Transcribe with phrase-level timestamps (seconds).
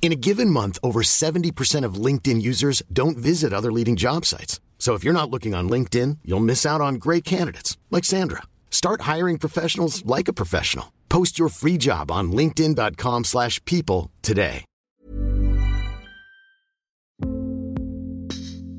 [0.00, 4.58] In a given month, over 70% of LinkedIn users don't visit other leading job sites.
[4.78, 8.44] So if you're not looking on LinkedIn, you'll miss out on great candidates like Sandra.
[8.70, 10.94] Start hiring professionals like a professional.
[11.10, 14.64] Post your free job on linkedin.com/people today.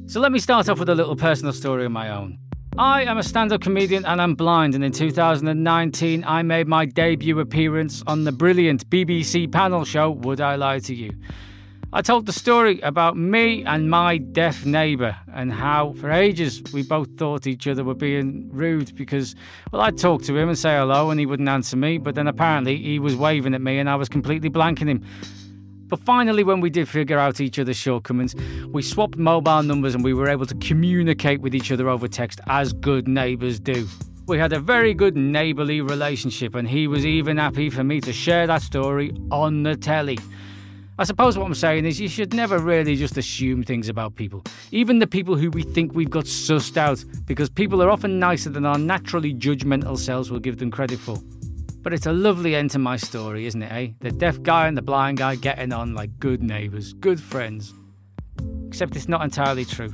[0.07, 2.39] So let me start off with a little personal story of my own.
[2.77, 6.85] I am a stand up comedian and I'm blind, and in 2019 I made my
[6.85, 11.11] debut appearance on the brilliant BBC panel show Would I Lie to You?
[11.91, 16.83] I told the story about me and my deaf neighbour and how, for ages, we
[16.83, 19.35] both thought each other were being rude because,
[19.71, 22.27] well, I'd talk to him and say hello and he wouldn't answer me, but then
[22.27, 25.03] apparently he was waving at me and I was completely blanking him.
[25.89, 28.35] But finally, when we did figure out each other's shortcomings,
[28.67, 32.39] we swapped mobile numbers and we were able to communicate with each other over text
[32.47, 33.87] as good neighbours do.
[34.27, 38.13] We had a very good neighbourly relationship, and he was even happy for me to
[38.13, 40.19] share that story on the telly.
[40.99, 44.43] I suppose what I'm saying is you should never really just assume things about people,
[44.71, 48.51] even the people who we think we've got sussed out, because people are often nicer
[48.51, 51.17] than our naturally judgmental selves will give them credit for.
[51.81, 53.87] But it's a lovely end to my story, isn't it, eh?
[53.99, 57.73] The deaf guy and the blind guy getting on like good neighbours, good friends.
[58.67, 59.93] Except it's not entirely true.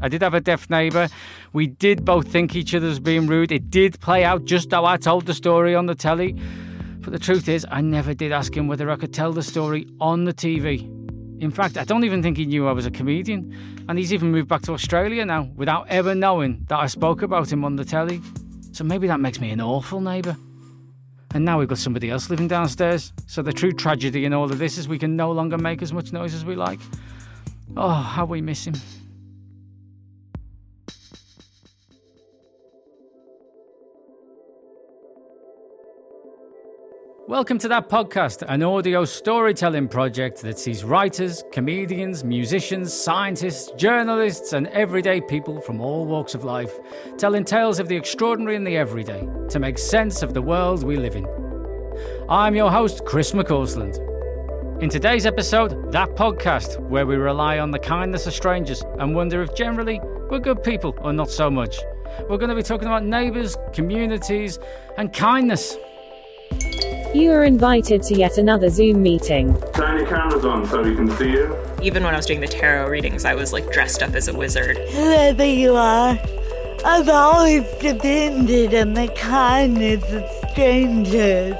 [0.00, 1.08] I did have a deaf neighbour.
[1.52, 3.52] We did both think each other was being rude.
[3.52, 6.36] It did play out just how I told the story on the telly.
[7.00, 9.86] But the truth is, I never did ask him whether I could tell the story
[10.00, 10.88] on the TV.
[11.42, 13.84] In fact, I don't even think he knew I was a comedian.
[13.88, 17.50] And he's even moved back to Australia now without ever knowing that I spoke about
[17.50, 18.22] him on the telly.
[18.72, 20.36] So maybe that makes me an awful neighbour.
[21.32, 23.12] And now we've got somebody else living downstairs.
[23.26, 25.92] So the true tragedy in all of this is we can no longer make as
[25.92, 26.80] much noise as we like.
[27.76, 28.74] Oh, how we miss him.
[37.30, 44.52] Welcome to that podcast, an audio storytelling project that sees writers, comedians, musicians, scientists, journalists,
[44.52, 46.80] and everyday people from all walks of life
[47.18, 50.96] telling tales of the extraordinary and the everyday to make sense of the world we
[50.96, 51.24] live in.
[52.28, 53.94] I'm your host, Chris McCausland.
[54.82, 59.40] In today's episode, that podcast where we rely on the kindness of strangers and wonder
[59.40, 61.78] if generally we're good people or not so much.
[62.28, 64.58] We're going to be talking about neighbours, communities,
[64.96, 65.76] and kindness.
[67.12, 69.60] You are invited to yet another Zoom meeting.
[69.72, 71.56] Turn your cameras on so we can see you.
[71.82, 74.32] Even when I was doing the tarot readings, I was like dressed up as a
[74.32, 74.76] wizard.
[74.76, 76.16] Whoever you are,
[76.84, 81.56] I've always depended on the kindness of strangers.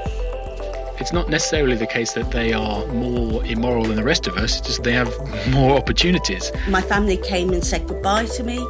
[1.01, 4.57] It's not necessarily the case that they are more immoral than the rest of us,
[4.57, 5.13] it's just they have
[5.49, 6.49] more opportunities.
[6.69, 8.65] My family came and said goodbye to me.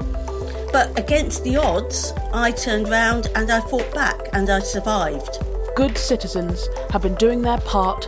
[0.72, 5.38] But against the odds, I turned round and I fought back and I survived.
[5.82, 8.04] Good citizens have been doing their part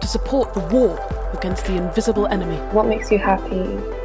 [0.00, 0.96] to support the war
[1.36, 2.58] against the invisible enemy.
[2.70, 3.64] What makes you happy?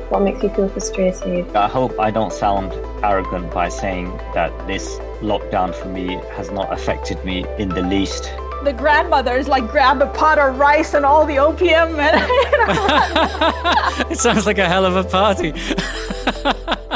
[0.10, 1.56] What makes you feel frustrated?
[1.56, 6.74] I hope I don't sound arrogant by saying that this lockdown for me has not
[6.74, 8.34] affected me in the least.
[8.64, 12.16] The grandmothers like grab a pot of rice and all the opium and
[14.12, 15.54] it sounds like a hell of a party.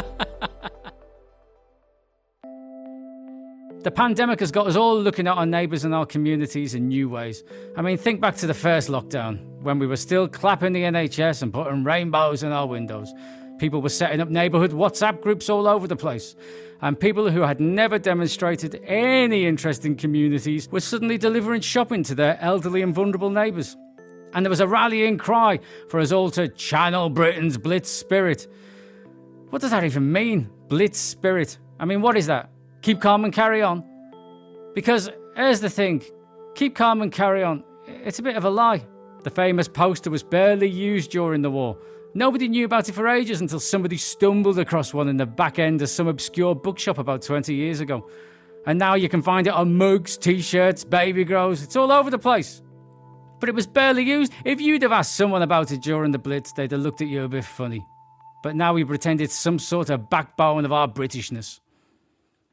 [3.87, 7.07] The pandemic has got us all looking at our neighbours and our communities in new
[7.07, 7.45] ways.
[7.77, 11.41] I mean, think back to the first lockdown when we were still clapping the NHS
[11.41, 13.13] and putting rainbows in our windows.
[13.59, 16.35] People were setting up neighbourhood WhatsApp groups all over the place.
[16.81, 22.13] And people who had never demonstrated any interest in communities were suddenly delivering shopping to
[22.13, 23.77] their elderly and vulnerable neighbours.
[24.33, 28.49] And there was a rallying cry for us all to channel Britain's Blitz spirit.
[29.49, 30.49] What does that even mean?
[30.67, 31.57] Blitz spirit.
[31.79, 32.49] I mean, what is that?
[32.87, 33.83] Keep calm and carry on.
[34.73, 36.01] Because here's the thing
[36.55, 37.61] keep calm and carry on.
[37.85, 38.87] It's a bit of a lie.
[39.23, 41.77] The famous poster was barely used during the war.
[42.13, 45.81] Nobody knew about it for ages until somebody stumbled across one in the back end
[45.81, 48.09] of some obscure bookshop about 20 years ago.
[48.65, 52.09] And now you can find it on mugs, t shirts, baby grows, it's all over
[52.09, 52.61] the place.
[53.41, 54.31] But it was barely used.
[54.45, 57.25] If you'd have asked someone about it during the Blitz, they'd have looked at you
[57.25, 57.85] a bit funny.
[58.43, 61.59] But now we pretend it's some sort of backbone of our Britishness.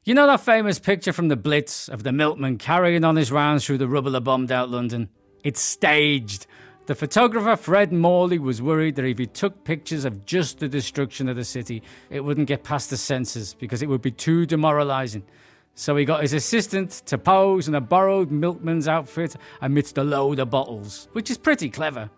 [0.06, 3.64] You know that famous picture from the Blitz of the milkman carrying on his rounds
[3.64, 5.08] through the rubble of bombed out London?
[5.42, 6.46] It's staged.
[6.84, 11.26] The photographer Fred Morley was worried that if he took pictures of just the destruction
[11.26, 15.24] of the city, it wouldn't get past the censors because it would be too demoralizing.
[15.74, 20.38] So he got his assistant to pose in a borrowed milkman's outfit amidst a load
[20.38, 22.10] of bottles, which is pretty clever.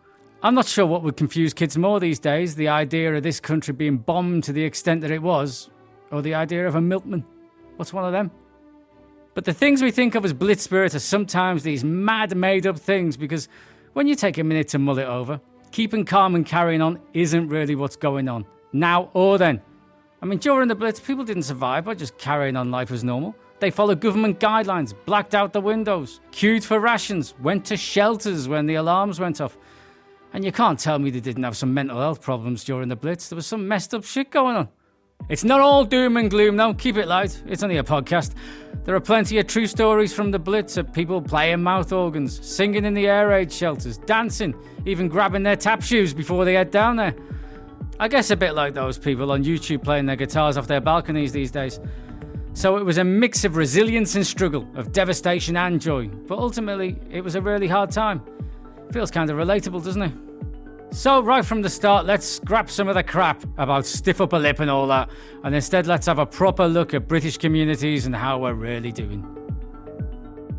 [0.43, 3.75] I'm not sure what would confuse kids more these days the idea of this country
[3.75, 5.71] being bombed to the extent that it was,
[6.11, 7.25] or the idea of a milkman.
[7.77, 8.31] What's one of them?
[9.35, 12.79] But the things we think of as blitz spirit are sometimes these mad made up
[12.79, 13.49] things because
[13.93, 15.41] when you take a minute to mull it over,
[15.73, 19.61] keeping calm and carrying on isn't really what's going on, now or then.
[20.23, 23.37] I mean, during the Blitz, people didn't survive by just carrying on life as normal.
[23.61, 28.67] They followed government guidelines, blacked out the windows, queued for rations, went to shelters when
[28.67, 29.59] the alarms went off.
[30.33, 33.29] And you can't tell me they didn't have some mental health problems during the Blitz.
[33.29, 34.69] There was some messed up shit going on.
[35.29, 36.73] It's not all doom and gloom, though.
[36.75, 37.43] Keep it light.
[37.47, 38.35] It's only a podcast.
[38.85, 42.85] There are plenty of true stories from the Blitz of people playing mouth organs, singing
[42.85, 44.55] in the air raid shelters, dancing,
[44.85, 47.15] even grabbing their tap shoes before they head down there.
[47.99, 51.33] I guess a bit like those people on YouTube playing their guitars off their balconies
[51.33, 51.81] these days.
[52.53, 56.09] So it was a mix of resilience and struggle, of devastation and joy.
[56.09, 58.23] But ultimately, it was a really hard time.
[58.93, 60.26] Feels kind of relatable, doesn't it?
[60.97, 64.61] So, right from the start, let's scrap some of the crap about stiff upper lip
[64.61, 65.11] and all that,
[65.45, 69.23] and instead let's have a proper look at British communities and how we're really doing.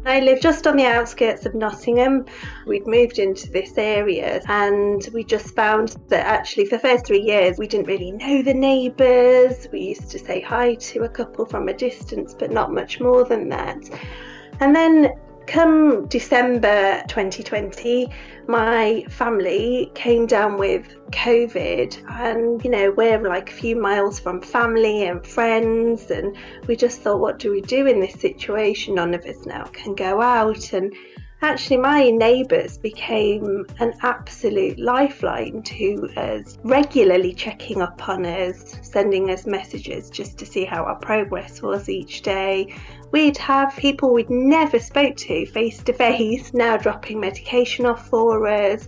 [0.05, 2.23] I live just on the outskirts of Nottingham.
[2.67, 7.23] We'd moved into this area and we just found that actually for the first three
[7.23, 9.67] years we didn't really know the neighbours.
[9.73, 13.23] We used to say hi to a couple from a distance, but not much more
[13.23, 13.89] than that.
[14.59, 15.17] And then
[15.47, 18.07] come December 2020,
[18.47, 24.41] my family came down with COVID, and you know, we're like a few miles from
[24.41, 28.95] family and friends, and we just thought, what do we do in this situation?
[28.95, 30.93] None of us now can go out, and
[31.41, 39.29] actually, my neighbours became an absolute lifeline to us, regularly checking up on us, sending
[39.29, 42.73] us messages just to see how our progress was each day
[43.11, 48.47] we'd have people we'd never spoke to face to face now dropping medication off for
[48.47, 48.87] us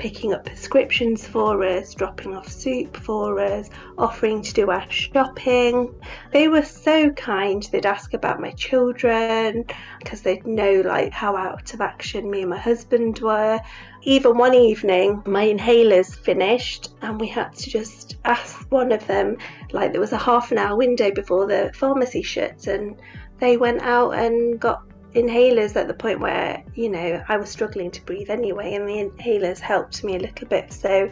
[0.00, 3.68] picking up prescriptions for us dropping off soup for us
[3.98, 5.94] offering to do our shopping.
[6.32, 9.66] They were so kind they'd ask about my children
[9.98, 13.60] because they'd know like how out of action me and my husband were.
[14.02, 19.36] Even one evening my inhalers finished and we had to just ask one of them
[19.72, 22.96] like there was a half an hour window before the pharmacy shut and
[23.40, 24.84] they went out and got
[25.14, 28.94] inhalers at the point where, you know, I was struggling to breathe anyway, and the
[28.94, 30.72] inhalers helped me a little bit.
[30.72, 31.10] So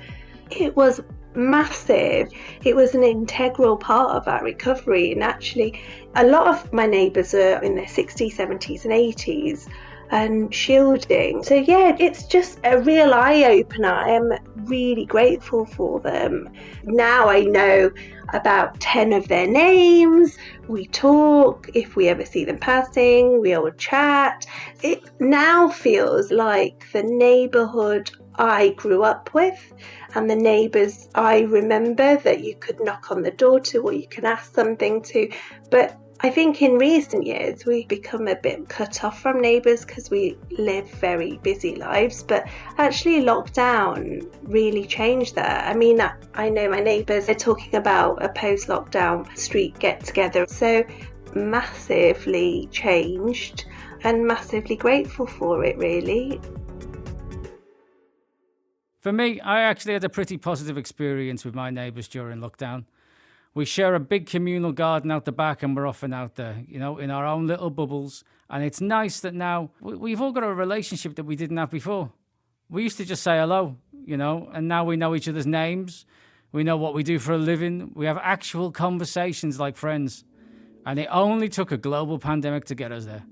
[0.51, 1.01] it was
[1.35, 2.31] massive.
[2.65, 5.13] It was an integral part of our recovery.
[5.13, 5.81] And actually,
[6.15, 9.69] a lot of my neighbours are in their 60s, 70s, and 80s
[10.11, 11.43] and shielding.
[11.43, 13.93] So, yeah, it's just a real eye opener.
[13.93, 14.33] I am
[14.67, 16.49] really grateful for them.
[16.85, 17.91] Now I know
[18.33, 20.37] about 10 of their names.
[20.69, 21.69] We talk.
[21.75, 24.47] If we ever see them passing, we all chat.
[24.83, 29.73] It now feels like the neighbourhood I grew up with
[30.15, 34.07] and the neighbours I remember that you could knock on the door to or you
[34.07, 35.31] can ask something to.
[35.71, 40.11] But I think in recent years we've become a bit cut off from neighbours because
[40.11, 45.69] we live very busy lives, but actually, lockdown really changed that.
[45.69, 46.01] I mean,
[46.35, 50.83] I know my neighbours are talking about a post lockdown street get together, so
[51.37, 53.67] massively changed
[54.03, 56.41] and massively grateful for it, really.
[58.99, 62.87] For me, I actually had a pretty positive experience with my neighbours during lockdown.
[63.59, 66.79] We share a big communal garden out the back, and we're often out there, you
[66.79, 68.23] know, in our own little bubbles.
[68.49, 72.13] And it's nice that now we've all got a relationship that we didn't have before.
[72.71, 76.07] We used to just say hello, you know, and now we know each other's names.
[76.53, 77.91] We know what we do for a living.
[77.97, 80.23] We have actual conversations like friends.
[80.87, 83.25] And it only took a global pandemic to get us there.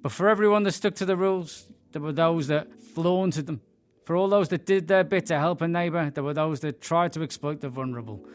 [0.00, 3.60] But for everyone that stuck to the rules, there were those that flaunted them.
[4.06, 6.80] For all those that did their bit to help a neighbour, there were those that
[6.80, 8.26] tried to exploit the vulnerable.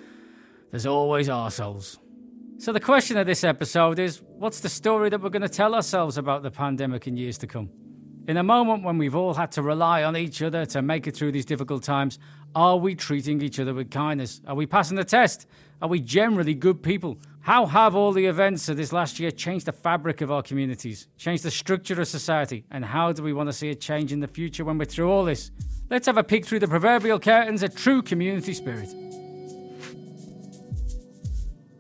[0.72, 1.98] There's always arseholes.
[2.58, 5.76] So, the question of this episode is what's the story that we're going to tell
[5.76, 7.70] ourselves about the pandemic in years to come?
[8.28, 11.16] In a moment when we've all had to rely on each other to make it
[11.18, 12.20] through these difficult times,
[12.56, 14.40] are we treating each other with kindness?
[14.48, 15.46] Are we passing the test?
[15.82, 17.18] Are we generally good people?
[17.42, 21.08] How have all the events of this last year changed the fabric of our communities,
[21.18, 24.22] changed the structure of society, and how do we want to see a change in
[24.22, 25.52] the future when we're through all this?
[25.90, 28.94] Let's have a peek through the proverbial curtains of true community spirit.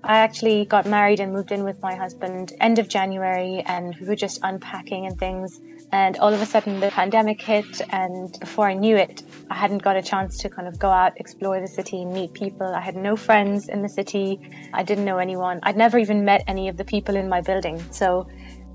[0.03, 4.08] I actually got married and moved in with my husband end of January, and we
[4.08, 5.62] were just unpacking and things.
[5.91, 9.84] And all of a sudden, the pandemic hit, and before I knew it, I hadn't
[9.84, 12.65] got a chance to kind of go out, explore the city, meet people.
[12.65, 14.39] I had no friends in the city.
[14.74, 15.60] I didn't know anyone.
[15.63, 17.84] I'd never even met any of the people in my building.
[17.91, 18.27] So,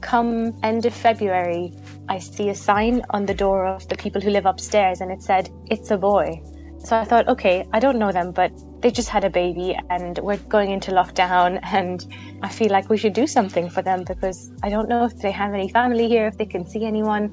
[0.02, 1.72] come end of February,
[2.08, 5.22] I see a sign on the door of the people who live upstairs, and it
[5.22, 6.40] said, It's a boy.
[6.78, 8.52] So I thought, okay, I don't know them, but
[8.86, 12.06] they just had a baby and we're going into lockdown and
[12.40, 15.32] I feel like we should do something for them because I don't know if they
[15.32, 17.24] have any family here, if they can see anyone.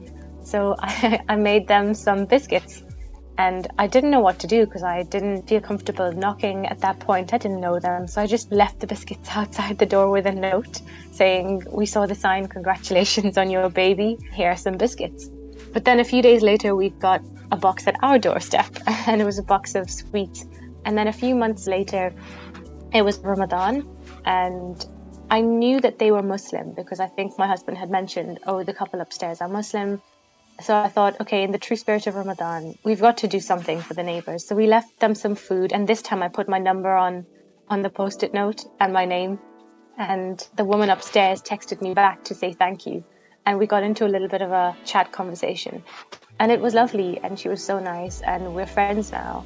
[0.44, 2.82] So I, I made them some biscuits
[3.38, 7.00] and I didn't know what to do because I didn't feel comfortable knocking at that
[7.00, 7.36] point.
[7.36, 8.08] I didn't know them.
[8.08, 10.82] So I just left the biscuits outside the door with a note
[11.12, 14.18] saying, We saw the sign, congratulations on your baby.
[14.32, 15.30] Here are some biscuits.
[15.72, 18.76] But then a few days later, we got a box at our doorstep,
[19.08, 20.48] and it was a box of sweets.
[20.86, 22.14] And then a few months later,
[22.94, 23.88] it was Ramadan,
[24.26, 24.86] and
[25.30, 28.74] I knew that they were Muslim because I think my husband had mentioned, oh, the
[28.74, 30.02] couple upstairs are Muslim.
[30.62, 33.82] So I thought, okay, in the true spirit of Ramadan, we've got to do something
[33.82, 34.46] for the neighbors.
[34.46, 37.26] So we left them some food, and this time I put my number on
[37.70, 39.40] on the post-it note and my name.
[39.98, 43.04] And the woman upstairs texted me back to say thank you
[43.46, 45.84] and we got into a little bit of a chat conversation.
[46.40, 49.46] And it was lovely, and she was so nice, and we're friends now.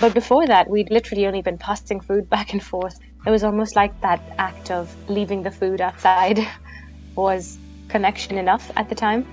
[0.00, 3.00] But before that, we'd literally only been passing food back and forth.
[3.26, 6.38] It was almost like that act of leaving the food outside
[7.16, 9.26] was connection enough at the time.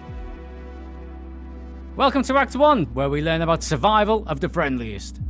[1.96, 5.22] Welcome to Act 1, where we learn about survival of the friendliest.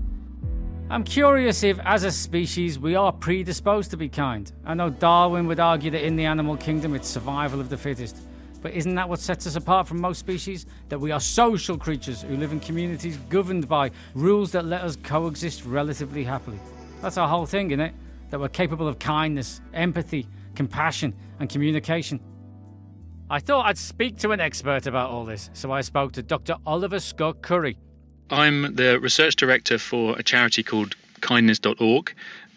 [0.89, 4.49] I'm curious if, as a species, we are predisposed to be kind.
[4.63, 8.15] I know Darwin would argue that in the animal kingdom it's survival of the fittest.
[8.65, 10.65] But isn't that what sets us apart from most species?
[10.89, 14.95] That we are social creatures who live in communities governed by rules that let us
[15.03, 16.57] coexist relatively happily.
[16.99, 17.93] That's our whole thing, isn't it?
[18.31, 22.19] That we're capable of kindness, empathy, compassion, and communication.
[23.29, 26.55] I thought I'd speak to an expert about all this, so I spoke to Dr.
[26.65, 27.77] Oliver Scott Curry.
[28.31, 32.15] I'm the research director for a charity called kindness.org,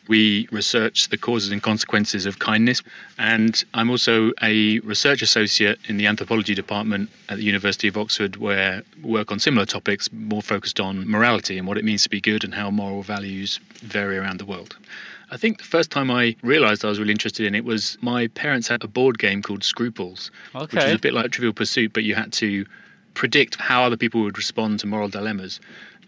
[0.08, 2.82] we research the causes and consequences of kindness.
[3.18, 8.36] And I'm also a research associate in the anthropology department at the University of Oxford,
[8.36, 12.08] where I work on similar topics, more focused on morality and what it means to
[12.08, 14.76] be good and how moral values vary around the world.
[15.30, 18.28] I think the first time I realised I was really interested in it was my
[18.28, 20.76] parents had a board game called Scruples, okay.
[20.76, 22.64] which was a bit like Trivial Pursuit, but you had to
[23.18, 25.60] predict how other people would respond to moral dilemmas.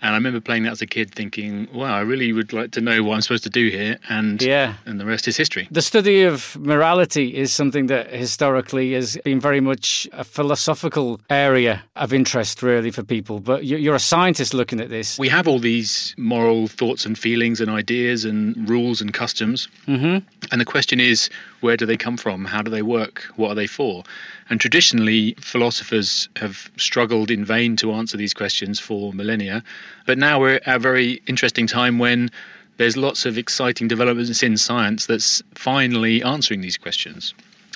[0.03, 2.81] And I remember playing that as a kid, thinking, "Wow, I really would like to
[2.81, 5.69] know what I'm supposed to do here." And yeah, and the rest is history.
[5.71, 11.83] The study of morality is something that historically has been very much a philosophical area
[11.97, 13.41] of interest, really, for people.
[13.41, 15.19] But you're a scientist looking at this.
[15.19, 20.25] We have all these moral thoughts and feelings and ideas and rules and customs, mm-hmm.
[20.51, 21.29] and the question is,
[21.61, 22.47] where do they come from?
[22.47, 23.25] How do they work?
[23.37, 24.05] What are they for?
[24.51, 29.63] And traditionally, philosophers have struggled in vain to answer these questions for millennia.
[30.07, 32.31] But now we're at a very interesting time when
[32.77, 37.33] there's lots of exciting developments in science that's finally answering these questions.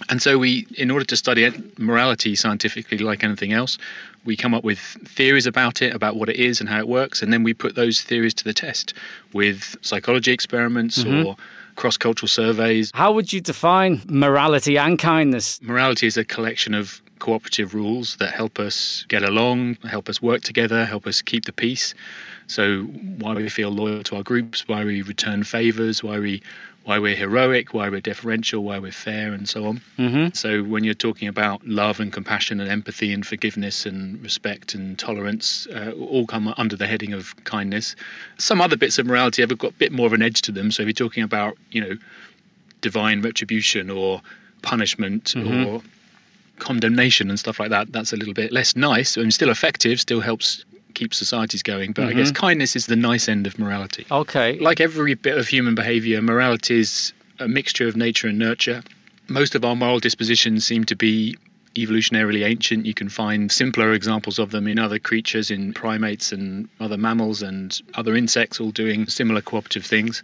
[0.08, 3.78] And so we, in order to study morality scientifically, like anything else,
[4.24, 7.22] we come up with theories about it, about what it is and how it works,
[7.22, 8.94] and then we put those theories to the test
[9.32, 11.24] with psychology experiments Mhm.
[11.24, 11.36] or
[11.76, 12.90] cross cultural surveys.
[12.94, 15.60] How would you define morality and kindness?
[15.62, 20.42] Morality is a collection of cooperative rules that help us get along, help us work
[20.42, 21.94] together, help us keep the peace.
[22.46, 26.42] So why we feel loyal to our groups, why we return favors, why we
[26.84, 29.80] why we're heroic, why we're deferential, why we're fair, and so on.
[29.98, 30.34] Mm-hmm.
[30.34, 34.98] So when you're talking about love and compassion and empathy and forgiveness and respect and
[34.98, 37.96] tolerance, uh, all come under the heading of kindness.
[38.36, 40.70] Some other bits of morality have got a bit more of an edge to them.
[40.70, 41.96] So if you're talking about, you know,
[42.82, 44.20] divine retribution or
[44.60, 45.66] punishment Mhm.
[45.66, 45.82] or
[46.58, 50.20] condemnation and stuff like that, that's a little bit less nice and still effective, still
[50.20, 51.92] helps keep societies going.
[51.92, 52.34] But I guess Mhm.
[52.36, 54.06] kindness is the nice end of morality.
[54.10, 54.58] Okay.
[54.58, 58.82] Like every bit of human behavior, morality is a mixture of nature and nurture.
[59.28, 61.36] Most of our moral dispositions seem to be
[61.76, 62.86] evolutionarily ancient.
[62.86, 67.42] You can find simpler examples of them in other creatures, in primates and other mammals
[67.42, 70.22] and other insects, all doing similar cooperative things.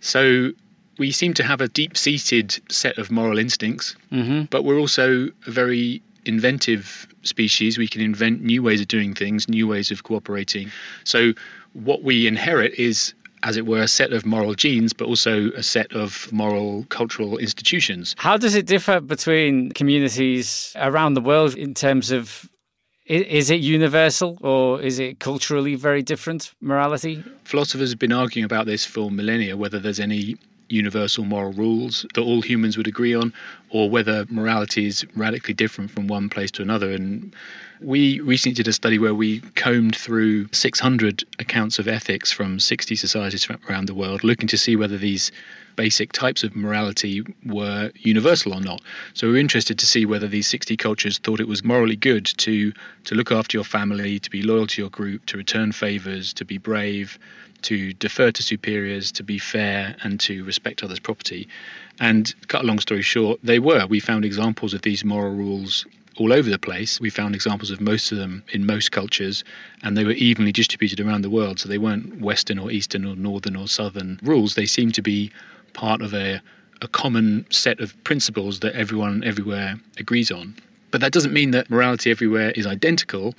[0.00, 0.52] So
[0.98, 4.42] we seem to have a deep seated set of moral instincts, Mm-hmm.
[4.50, 7.78] but we're also a very inventive species.
[7.78, 10.70] We can invent new ways of doing things, new ways of cooperating.
[11.04, 11.32] So
[11.72, 13.14] what we inherit is
[13.44, 17.36] as it were, a set of moral genes, but also a set of moral cultural
[17.36, 18.14] institutions.
[18.18, 22.48] How does it differ between communities around the world in terms of
[23.06, 27.22] is it universal or is it culturally very different morality?
[27.44, 30.36] Philosophers have been arguing about this for millennia whether there's any
[30.68, 33.32] universal moral rules that all humans would agree on,
[33.70, 36.90] or whether morality is radically different from one place to another.
[36.90, 37.34] And
[37.80, 42.96] We recently did a study where we combed through 600 accounts of ethics from 60
[42.96, 45.32] societies around the world, looking to see whether these
[45.76, 48.80] basic types of morality were universal or not.
[49.14, 52.26] So we were interested to see whether these 60 cultures thought it was morally good
[52.38, 52.72] to
[53.04, 56.44] to look after your family, to be loyal to your group, to return favors, to
[56.44, 57.18] be brave,
[57.62, 61.48] to defer to superiors, to be fair, and to respect others' property.
[62.00, 63.86] And cut a long story short, they were.
[63.86, 67.00] We found examples of these moral rules all over the place.
[67.00, 69.44] We found examples of most of them in most cultures,
[69.82, 71.58] and they were evenly distributed around the world.
[71.60, 74.54] So they weren't Western or Eastern or Northern or Southern rules.
[74.54, 75.30] They seemed to be
[75.72, 76.40] part of a,
[76.82, 80.54] a common set of principles that everyone everywhere agrees on.
[80.90, 83.34] But that doesn't mean that morality everywhere is identical.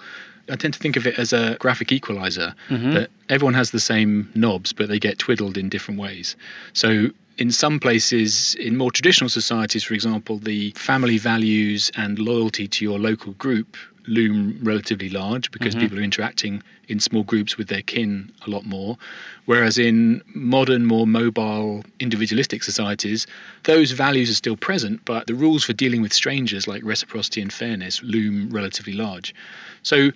[0.50, 2.94] I tend to think of it as a graphic equalizer Mhm.
[2.94, 6.36] that everyone has the same knobs, but they get twiddled in different ways.
[6.74, 12.68] So, in some places, in more traditional societies, for example, the family values and loyalty
[12.68, 13.76] to your local group
[14.08, 15.80] loom relatively large because Mhm.
[15.80, 18.98] people are interacting in small groups with their kin a lot more.
[19.46, 23.26] Whereas in modern, more mobile, individualistic societies,
[23.64, 27.52] those values are still present, but the rules for dealing with strangers, like reciprocity and
[27.52, 29.34] fairness, loom relatively large.
[29.82, 30.12] So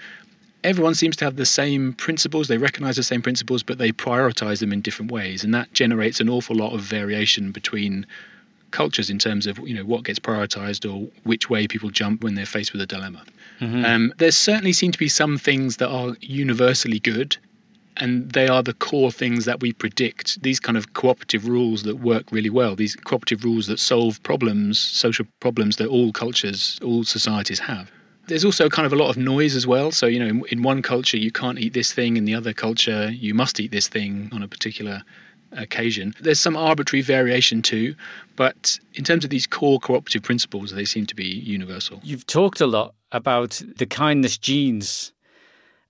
[0.64, 4.60] everyone seems to have the same principles, they recognize the same principles, but they prioritize
[4.60, 5.44] them in different ways.
[5.44, 8.06] And that generates an awful lot of variation between
[8.72, 12.36] cultures in terms of you know what gets prioritized or which way people jump when
[12.36, 13.24] they're faced with a dilemma.
[13.60, 13.84] Mhm.
[13.84, 17.36] Um, there certainly seem to be some things that are universally good,
[17.98, 20.42] and they are the core things that we predict.
[20.44, 24.80] These kind of cooperative rules that work really well, these cooperative rules that solve problems,
[24.80, 27.92] social problems that all cultures, all societies have.
[28.30, 29.92] There's also kind of a lot of noise as well.
[29.92, 32.54] So, you know, in, in one culture, you can't eat this thing, in the other
[32.54, 35.04] culture, you must eat this thing on a particular
[35.54, 36.14] occasion.
[36.22, 37.96] There's some arbitrary variation too,
[38.36, 42.00] but in terms of these core cooperative principles, they seem to be universal.
[42.04, 45.12] You've talked a lot about the kindness genes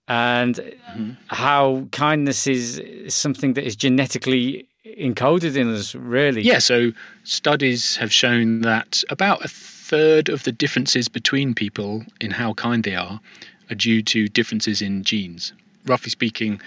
[0.08, 1.12] and Mm-hmm.
[1.28, 2.82] how kindness is
[3.14, 6.42] something that is genetically encoded in us, really.
[6.42, 6.92] Yeah, so
[7.24, 9.48] studies have shown that about a
[9.90, 13.20] third of the differences between people in how kind they are
[13.72, 15.52] are due to differences in genes.
[15.86, 16.62] Roughly speaking,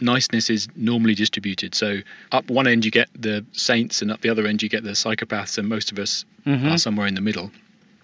[0.00, 1.74] niceness is normally distributed.
[1.74, 2.00] So
[2.32, 4.90] up one end you get the saints, and up the other end you get the
[4.92, 6.70] psychopaths, and most of us Mhm.
[6.72, 7.50] are somewhere in the middle.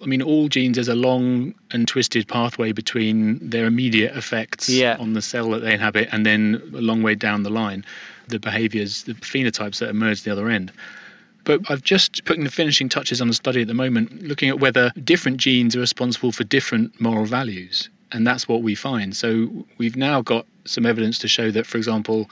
[0.03, 4.97] I mean, all genes, there's a long and twisted pathway between their immediate effects Yeah.
[4.99, 7.85] on the cell that they inhabit and then a long way down the line,
[8.29, 10.73] the behaviors, the phenotypes that emerge the other end.
[11.45, 14.61] But I've just putting the finishing touches on the study at the moment, looking at
[14.61, 17.89] whether different genes are responsible for different moral values.
[18.13, 19.17] And that's what we find.
[19.17, 22.29] So we've now got some evidence to show that, for example,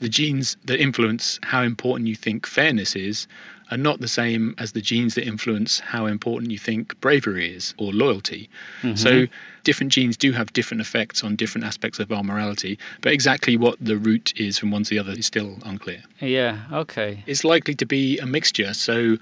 [0.00, 3.26] the genes that influence how important you think fairness is
[3.70, 7.74] are not the same as the genes that influence how important you think bravery is
[7.78, 8.48] or loyalty.
[8.82, 8.98] Mhm.
[8.98, 9.26] So
[9.64, 13.76] different genes do have different effects on different aspects of our morality, but exactly what
[13.80, 16.02] the root is from one to the other is still unclear.
[16.20, 17.24] Yeah, okay.
[17.26, 18.72] It's likely to be a mixture.
[18.74, 19.16] So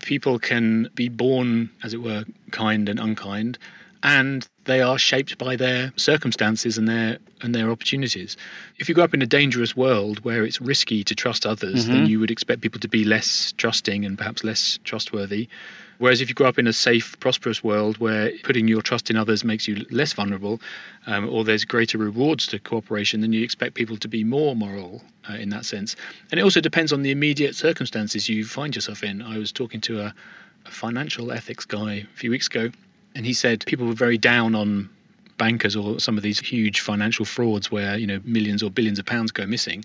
[0.00, 3.58] people can be born, as it were, kind and unkind,
[4.02, 8.36] and they are shaped by their circumstances and their and their opportunities.
[8.78, 12.04] If you grow up in a dangerous world where it's risky to trust others, then
[12.04, 12.08] Mhm.
[12.08, 15.48] you would expect people to be less trusting and perhaps less trustworthy.
[15.98, 19.16] Whereas if you grow up in a safe, prosperous world where putting your trust in
[19.16, 20.60] others makes you less vulnerable,
[21.06, 25.04] um, or there's greater rewards to cooperation, then you expect people to be more moral
[25.28, 25.94] uh, in that sense.
[26.30, 29.22] And it also depends on the immediate circumstances you find yourself in.
[29.22, 30.14] I was talking to a,
[30.66, 32.70] a financial ethics guy a few weeks ago,
[33.14, 34.88] and he said people were very down on
[35.38, 39.06] bankers or some of these huge financial frauds where you know millions or billions of
[39.06, 39.84] pounds go missing.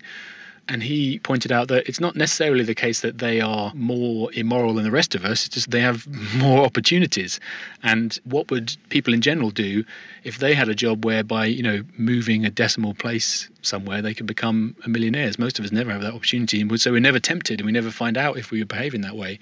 [0.70, 4.74] And he pointed out that it's not necessarily the case that they are more immoral
[4.74, 7.40] than the rest of us it's just they have more opportunities.
[7.82, 9.84] And what would people in general do
[10.24, 14.26] if they had a job whereby you know moving a decimal place somewhere they could
[14.26, 15.38] become a millionaires?
[15.38, 17.90] Most of us never have that opportunity and so we're never tempted and we never
[17.90, 19.38] find out if we were behaving that way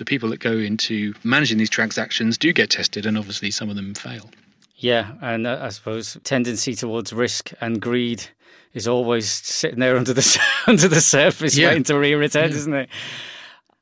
[0.00, 3.76] the people that go into managing these transactions do get tested and obviously some of
[3.76, 4.28] them fail
[4.76, 8.26] Yeah, and uh, I suppose tendency towards risk and greed
[8.74, 11.68] is always sitting there under the under the surface, Yeah.
[11.68, 12.56] waiting to rear its head, Yeah.
[12.56, 12.88] isn't it?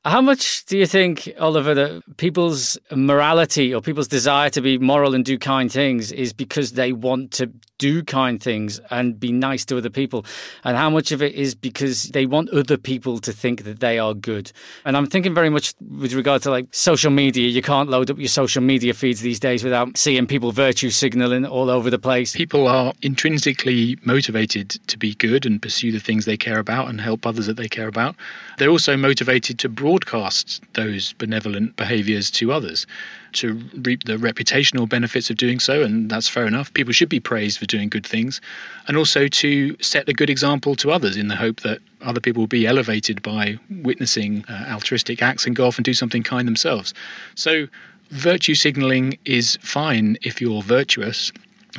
[0.05, 5.13] How much do you think, Oliver, that people's morality or people's desire to be moral
[5.15, 9.65] and do kind things is because they want to do kind things and be nice
[9.65, 10.25] to other people,
[10.63, 13.97] and how much of it is because they want other people to think that they
[13.97, 14.51] are good.
[14.85, 17.47] And I'm thinking very much with regard to like social media.
[17.47, 21.45] You can't load up your social media feeds these days without seeing people virtue signaling
[21.45, 22.35] all over the place.
[22.35, 27.01] People are intrinsically motivated to be good and pursue the things they care about and
[27.01, 28.15] help others that they care about.
[28.57, 32.85] They're also motivated to broadcast those benevolent behaviors to others
[33.33, 36.73] to reap the reputational benefits of doing so, and that's fair enough.
[36.73, 38.41] People should be praised for doing good things,
[38.87, 42.41] and also to set a good example to others in the hope that other people
[42.41, 46.47] will be elevated by witnessing uh, altruistic acts and go off and do something kind
[46.47, 46.93] themselves.
[47.35, 47.67] So,
[48.11, 51.31] virtue signaling is fine if you're virtuous.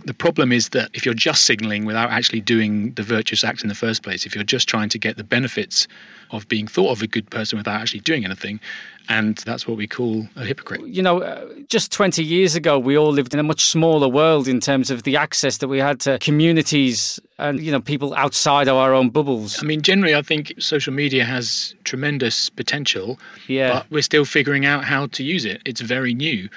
[0.04, 3.68] The problem is that if you're just signaling without actually doing the virtuous act in
[3.68, 5.88] the first place, if you're just trying to get the benefits
[6.30, 8.60] of being thought of a good person without actually doing anything,
[9.08, 10.86] and that's what we call a hypocrite.
[10.86, 14.46] You know, uh, just 20 years ago, we all lived in a much smaller world
[14.46, 18.68] in terms of the access that we had to communities and, you know, people outside
[18.68, 19.60] of our own bubbles.
[19.60, 23.72] I mean, generally, I think social media has tremendous potential, yeah.
[23.72, 25.60] but we're still figuring out how to use it.
[25.64, 26.48] It's very new.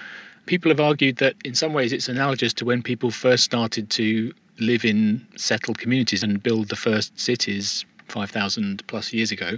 [0.45, 4.33] People have argued that in some ways it's analogous to when people first started to
[4.59, 9.57] live in settled communities and build the first cities 5,000 plus years ago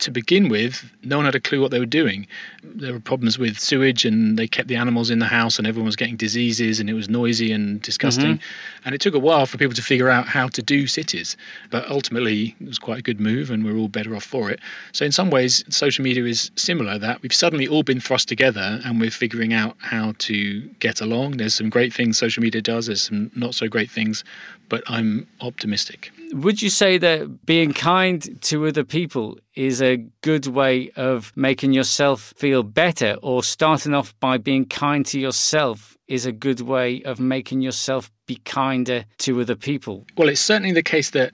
[0.00, 2.26] to begin with, no one had a clue what they were doing.
[2.62, 5.86] There were problems with sewage, and they kept the animals in the house, and everyone
[5.86, 8.36] was getting diseases, and it was noisy and disgusting.
[8.36, 8.82] Mm-hmm.
[8.84, 11.36] And it took a while for people to figure out how to do cities.
[11.70, 14.60] But ultimately, it was quite a good move, and we're all better off for it.
[14.92, 18.80] So, in some ways, social media is similar that we've suddenly all been thrust together,
[18.84, 21.36] and we're figuring out how to get along.
[21.36, 24.24] There's some great things social media does, there's some not so great things,
[24.70, 26.10] but I'm optimistic.
[26.32, 31.74] Would you say that being kind to other people is a good way of making
[31.74, 37.02] yourself feel better, or starting off by being kind to yourself is a good way
[37.02, 40.06] of making yourself be kinder to other people?
[40.16, 41.32] Well, it's certainly the case that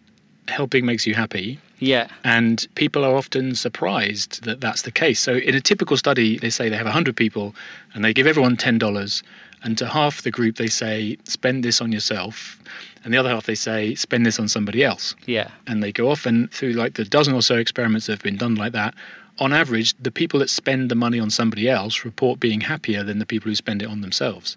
[0.49, 1.59] helping makes you happy.
[1.79, 2.09] Yeah.
[2.25, 5.20] And people are often surprised that that's the case.
[5.20, 7.55] So, in a typical study, they say they have 100 people
[7.92, 9.22] and they give everyone $10.
[9.66, 12.59] And to half the group, they say, spend this on yourself
[13.07, 15.14] and the other half they say spend this on somebody else.
[15.26, 15.48] Yeah.
[15.68, 18.37] And they go off and through like the dozen or so experiments that have been
[18.37, 18.94] done like that,
[19.38, 23.20] on average, the people that spend the money on somebody else report being happier than
[23.20, 24.57] the people who spend it on themselves.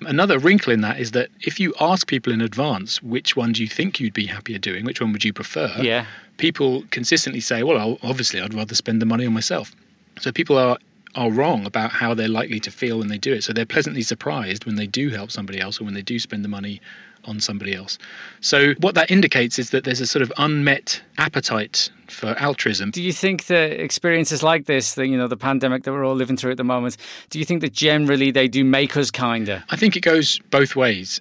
[0.00, 3.62] Another wrinkle in that is that if you ask people in advance which one do
[3.62, 6.06] you think you'd be happier doing, which one would you prefer, yeah.
[6.38, 9.74] people consistently say, well, obviously I'd rather spend the money on myself.
[10.18, 10.78] So people are
[11.14, 13.44] are wrong about how they're likely to feel when they do it.
[13.44, 16.44] So they're pleasantly surprised when they do help somebody else or when they do spend
[16.44, 16.80] the money
[17.24, 17.98] on somebody else.
[18.40, 22.90] So what that indicates is that there's a sort of unmet appetite for altruism.
[22.90, 26.14] Do you think that experiences like this, the, you know, the pandemic that we're all
[26.14, 26.96] living through at the moment,
[27.30, 29.62] do you think that generally they do make us kinder?
[29.70, 31.20] I think it goes both ways.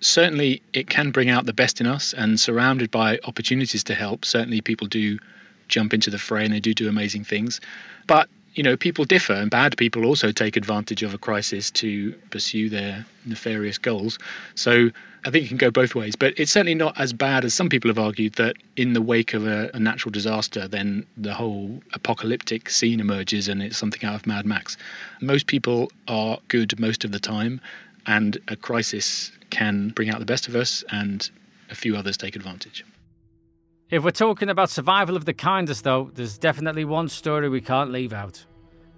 [0.00, 4.26] Certainly, it can bring out the best in us, and surrounded by opportunities to help,
[4.26, 5.18] certainly people do
[5.68, 7.58] jump into the fray and they do do amazing things.
[8.06, 12.12] But you know, people differ, and bad people also take advantage of a crisis to
[12.30, 14.18] pursue their nefarious goals.
[14.54, 14.90] So
[15.24, 17.68] I think it can go both ways, but it's certainly not as bad as some
[17.68, 21.80] people have argued that in the wake of a, a natural disaster, then the whole
[21.94, 24.76] apocalyptic scene emerges and it's something out of Mad Max.
[25.20, 27.60] Most people are good most of the time,
[28.06, 31.28] and a crisis can bring out the best of us, and
[31.70, 32.84] a few others take advantage.
[33.90, 37.92] If we're talking about survival of the kindest, though, there's definitely one story we can't
[37.92, 38.44] leave out.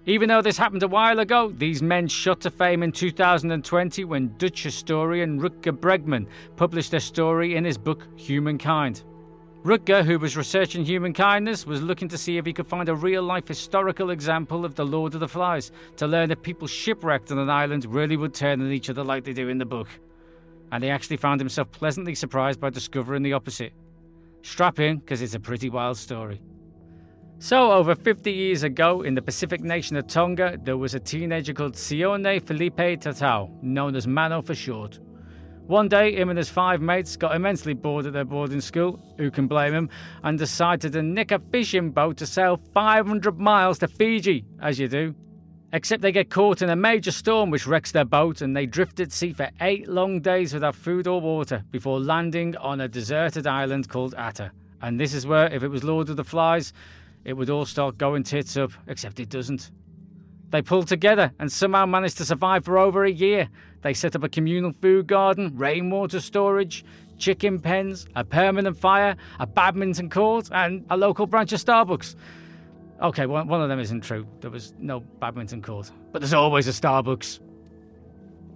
[0.05, 4.33] Even though this happened a while ago, these men shot to fame in 2020 when
[4.37, 9.03] Dutch historian Rutger Bregman published their story in his book Humankind.
[9.65, 12.95] Rutger, who was researching human kindness, was looking to see if he could find a
[12.95, 17.29] real life historical example of the Lord of the Flies to learn if people shipwrecked
[17.29, 19.89] on an island really would turn on each other like they do in the book.
[20.71, 23.73] And he actually found himself pleasantly surprised by discovering the opposite.
[24.41, 26.41] Strap in, because it's a pretty wild story.
[27.39, 31.53] So, over 50 years ago, in the Pacific nation of Tonga, there was a teenager
[31.53, 34.99] called Sione Felipe Tatau, known as Mano for short.
[35.67, 39.29] One day, him and his five mates got immensely bored at their boarding school, who
[39.29, 39.89] can blame him,
[40.23, 44.87] and decided to nick a fishing boat to sail 500 miles to Fiji, as you
[44.87, 45.13] do.
[45.77, 48.99] Except they get caught in a major storm which wrecks their boat and they drift
[48.99, 53.45] at sea for eight long days without food or water before landing on a deserted
[53.45, 54.51] island called Ata.
[54.81, 56.73] And this is where, if it was Lord of the Flies,
[57.25, 59.69] it would all start going tits up, except it doesn't.
[60.49, 63.47] They pull together and somehow manage to survive for over a year.
[63.83, 66.83] They set up a communal food garden, rainwater storage,
[67.19, 72.15] chicken pens, a permanent fire, a badminton court, and a local branch of Starbucks.
[73.01, 74.25] Okay, one, one of them isn't true.
[74.41, 75.91] There was no badminton court.
[76.11, 77.39] But there's always a Starbucks.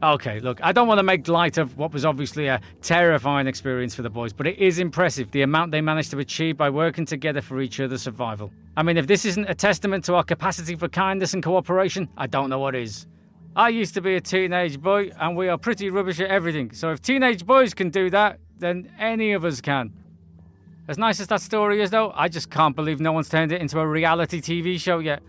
[0.03, 3.93] Okay, look, I don't want to make light of what was obviously a terrifying experience
[3.93, 7.05] for the boys, but it is impressive the amount they managed to achieve by working
[7.05, 8.51] together for each other's survival.
[8.75, 12.25] I mean, if this isn't a testament to our capacity for kindness and cooperation, I
[12.25, 13.05] don't know what is.
[13.55, 16.89] I used to be a teenage boy, and we are pretty rubbish at everything, so
[16.89, 19.93] if teenage boys can do that, then any of us can.
[20.91, 23.61] As nice as that story is, though, I just can't believe no one's turned it
[23.61, 25.23] into a reality TV show yet.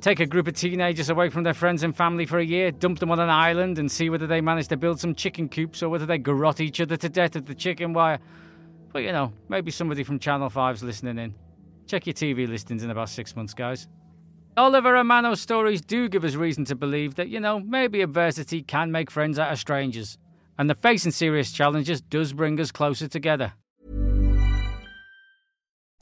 [0.00, 3.00] Take a group of teenagers away from their friends and family for a year, dump
[3.00, 5.90] them on an island, and see whether they manage to build some chicken coops or
[5.90, 8.18] whether they garrote each other to death with the chicken wire.
[8.94, 11.34] But you know, maybe somebody from Channel 5's listening in.
[11.86, 13.88] Check your TV listings in about six months, guys.
[14.56, 18.62] Oliver and Mano's stories do give us reason to believe that, you know, maybe adversity
[18.62, 20.16] can make friends out of strangers.
[20.56, 23.52] And that facing serious challenges does bring us closer together.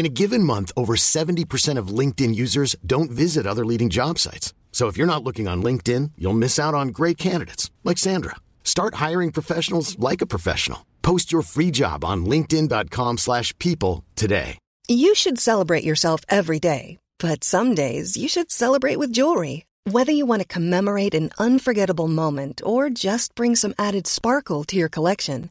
[0.00, 4.54] In a given month, over 70% of LinkedIn users don't visit other leading job sites.
[4.72, 8.36] So if you're not looking on LinkedIn, you'll miss out on great candidates like Sandra.
[8.64, 10.86] Start hiring professionals like a professional.
[11.02, 14.56] Post your free job on linkedin.com/people today.
[14.88, 19.66] You should celebrate yourself every day, but some days you should celebrate with jewelry.
[19.84, 24.76] Whether you want to commemorate an unforgettable moment or just bring some added sparkle to
[24.76, 25.50] your collection,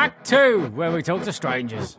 [0.00, 1.98] Act 2, where we talk to strangers.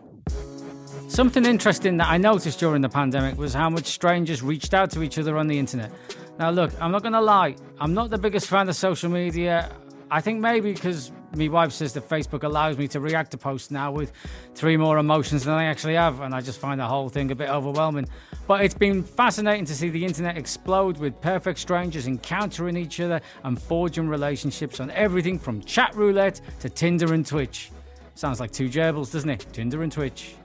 [1.08, 5.04] Something interesting that I noticed during the pandemic was how much strangers reached out to
[5.04, 5.92] each other on the internet.
[6.40, 9.72] Now, look, I'm not going to lie, I'm not the biggest fan of social media.
[10.10, 13.70] I think maybe because my wife says that Facebook allows me to react to posts
[13.70, 14.14] now with
[14.56, 17.36] three more emotions than I actually have, and I just find the whole thing a
[17.36, 18.08] bit overwhelming.
[18.48, 23.22] But it's been fascinating to see the internet explode with perfect strangers encountering each other
[23.44, 27.70] and forging relationships on everything from chat roulette to Tinder and Twitch.
[28.16, 29.46] Sounds like two gerbils, doesn't it?
[29.52, 30.36] Tinder and Twitch.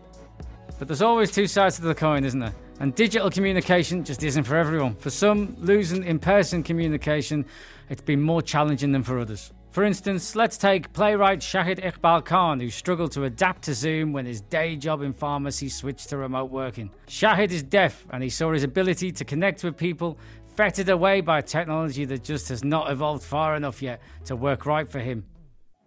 [0.79, 2.55] But there's always two sides to the coin, isn't there?
[2.81, 4.95] And digital communication just isn't for everyone.
[4.97, 7.47] For some, losing in person communication,
[7.89, 9.53] it's been more challenging than for others.
[9.71, 14.25] For instance, let's take playwright Shahid Iqbal Khan, who struggled to adapt to Zoom when
[14.25, 16.91] his day job in pharmacy switched to remote working.
[17.09, 20.19] Shahid is deaf, and he saw his ability to connect with people
[20.57, 24.89] fettered away by technology that just has not evolved far enough yet to work right
[24.89, 25.25] for him.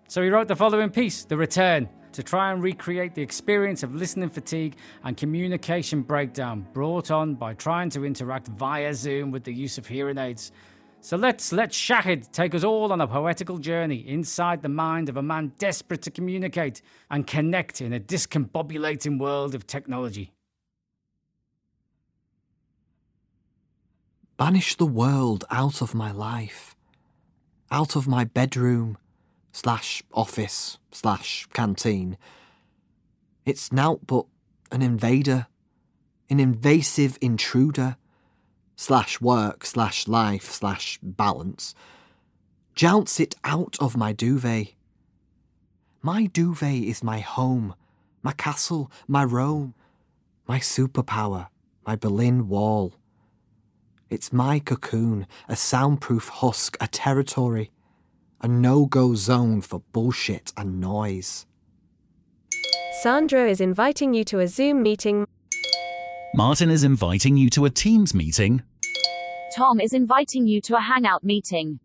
[0.09, 3.93] So he wrote the following piece, The Return, to try and recreate the experience of
[3.93, 9.53] listening fatigue and communication breakdown brought on by trying to interact via Zoom with the
[9.53, 10.51] use of hearing aids.
[10.99, 15.17] So let's let Shahid take us all on a poetical journey inside the mind of
[15.17, 20.31] a man desperate to communicate and connect in a discombobulating world of technology.
[24.37, 26.75] Banish the world out of my life,
[27.69, 28.97] out of my bedroom
[29.51, 32.17] slash office slash canteen.
[33.45, 34.25] It's nought but
[34.71, 35.47] an invader,
[36.29, 37.97] an invasive intruder,
[38.75, 41.75] slash work slash life slash balance.
[42.75, 44.73] Jounce it out of my duvet.
[46.01, 47.75] My duvet is my home,
[48.23, 49.73] my castle, my Rome,
[50.47, 51.47] my superpower,
[51.85, 52.93] my Berlin Wall.
[54.09, 57.71] It's my cocoon, a soundproof husk, a territory,
[58.41, 61.45] a no go zone for bullshit and noise.
[63.02, 65.25] Sandra is inviting you to a Zoom meeting.
[66.34, 68.62] Martin is inviting you to a Teams meeting.
[69.56, 71.80] Tom is inviting you to a hangout meeting.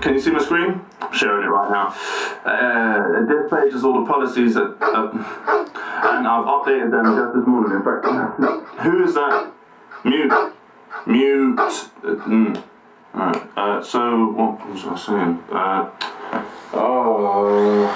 [0.00, 0.80] Can you see my screen?
[1.00, 1.88] I'm sharing it right now.
[2.44, 7.46] Uh, this page is all the policies that, uh, and I've updated them just this
[7.46, 7.76] morning.
[7.76, 8.04] In fact,
[8.82, 9.52] who is that?
[10.04, 10.52] Mute.
[11.06, 11.58] Mute.
[11.58, 12.62] Uh, mm.
[13.14, 15.44] Alright, uh, so what was I saying?
[15.50, 15.90] Uh,
[16.70, 17.88] Oh,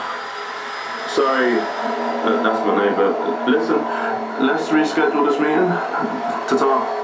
[1.08, 3.10] sorry, uh, that's my neighbour.
[3.50, 3.76] Listen,
[4.46, 5.68] let's reschedule this meeting.
[6.48, 7.02] Ta-ta.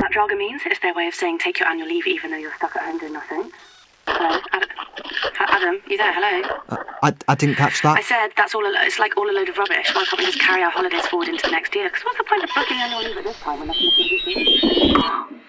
[0.00, 2.54] That jargon means is their way of saying take your annual leave even though you're
[2.56, 3.52] stuck at home doing nothing.
[4.12, 4.68] Hello, Adam.
[5.38, 6.12] Adam, you there?
[6.12, 6.88] Hello.
[7.02, 7.96] I, I didn't catch that.
[7.96, 8.64] I said that's all.
[8.64, 9.94] A it's like all a load of rubbish.
[9.94, 11.88] Why can't we just carry our holidays forward into the next year?
[11.88, 14.24] Because what's the point of booking annual leave at this time when nothing is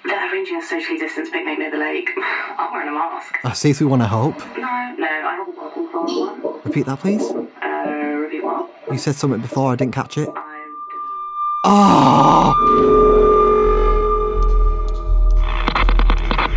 [0.06, 2.10] They're arranging a socially distanced picnic near the lake.
[2.18, 3.36] I'm wearing a mask.
[3.44, 4.38] I see if we want to help.
[4.40, 6.62] No, no, I haven't working for anyone.
[6.64, 7.24] Repeat that, please.
[7.32, 8.70] Uh, repeat what?
[8.92, 10.30] You said something before, I didn't catch it.
[11.64, 13.38] Oh!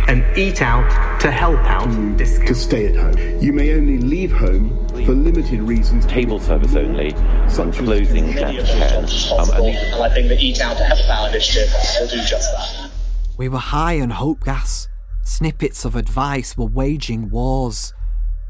[0.07, 3.41] And eat out to help out to stay at home.
[3.41, 6.05] You may only leave home for limited reasons.
[6.05, 8.97] Table service only, when closing death care.
[9.39, 12.17] Um, and these And I think the Eat Out to Help Out initiative will do
[12.17, 12.91] just that.
[13.37, 14.87] We were high on hope gas.
[15.23, 17.93] Snippets of advice were waging wars.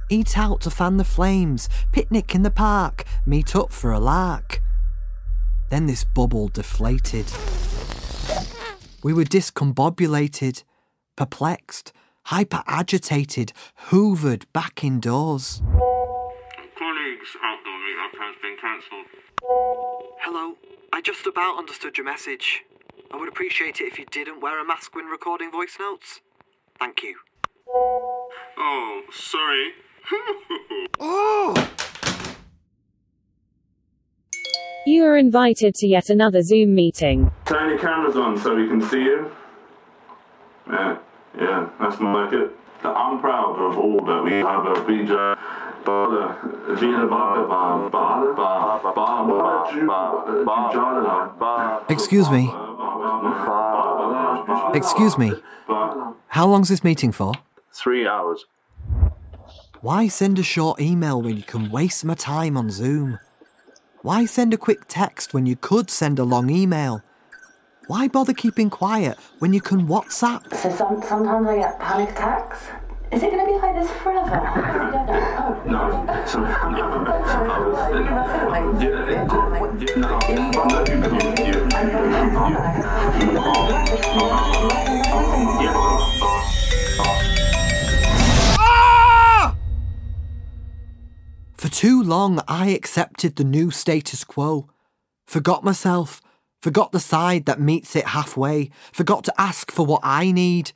[0.09, 4.61] Eat out to fan the flames, picnic in the park, meet up for a lark.
[5.69, 7.25] Then this bubble deflated.
[9.03, 10.63] We were discombobulated,
[11.15, 13.53] perplexed, hyper agitated,
[13.89, 15.61] hoovered back indoors.
[16.77, 19.05] Colleagues, outdoor meetup has been cancelled.
[20.21, 20.55] Hello,
[20.91, 22.63] I just about understood your message.
[23.11, 26.21] I would appreciate it if you didn't wear a mask when recording voice notes.
[26.79, 27.15] Thank you.
[27.67, 29.71] Oh, sorry.
[30.99, 31.71] oh!
[34.85, 37.31] You are invited to yet another Zoom meeting.
[37.45, 39.31] Turn your cameras on so we can see you.
[40.69, 40.97] Yeah,
[41.39, 42.51] yeah, that's like it.
[42.83, 45.37] I'm proud of all that we have uh, a BJ.
[51.89, 52.51] Excuse me.
[54.75, 55.33] Excuse me.
[56.29, 57.33] How long's this meeting for?
[57.71, 58.45] Three hours.
[59.81, 63.19] Why send a short email when you can waste my time on Zoom?
[64.01, 67.03] Why send a quick text when you could send a long email?
[67.87, 70.51] Why bother keeping quiet when you can WhatsApp?
[70.55, 72.63] So some, sometimes I get panic attacks.
[73.11, 74.41] Is it going to be like this forever?
[74.41, 74.89] I
[75.37, 76.03] don't know.
[76.03, 76.51] No, sorry.
[91.55, 94.67] For too long, I accepted the new status quo.
[95.27, 96.19] Forgot myself,
[96.61, 100.71] forgot the side that meets it halfway, forgot to ask for what I need,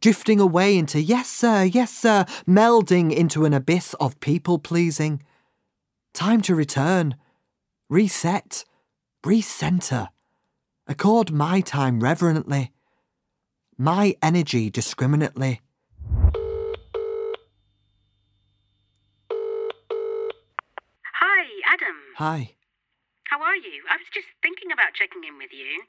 [0.00, 5.22] drifting away into yes, sir, yes, sir, melding into an abyss of people pleasing.
[6.12, 7.16] Time to return,
[7.88, 8.64] reset,
[9.24, 10.08] recenter,
[10.86, 12.72] accord my time reverently,
[13.76, 15.60] my energy discriminately.
[21.20, 21.96] Hi, Adam.
[22.16, 22.54] Hi.
[23.34, 23.82] How are you?
[23.90, 25.82] I was just thinking about checking in with you.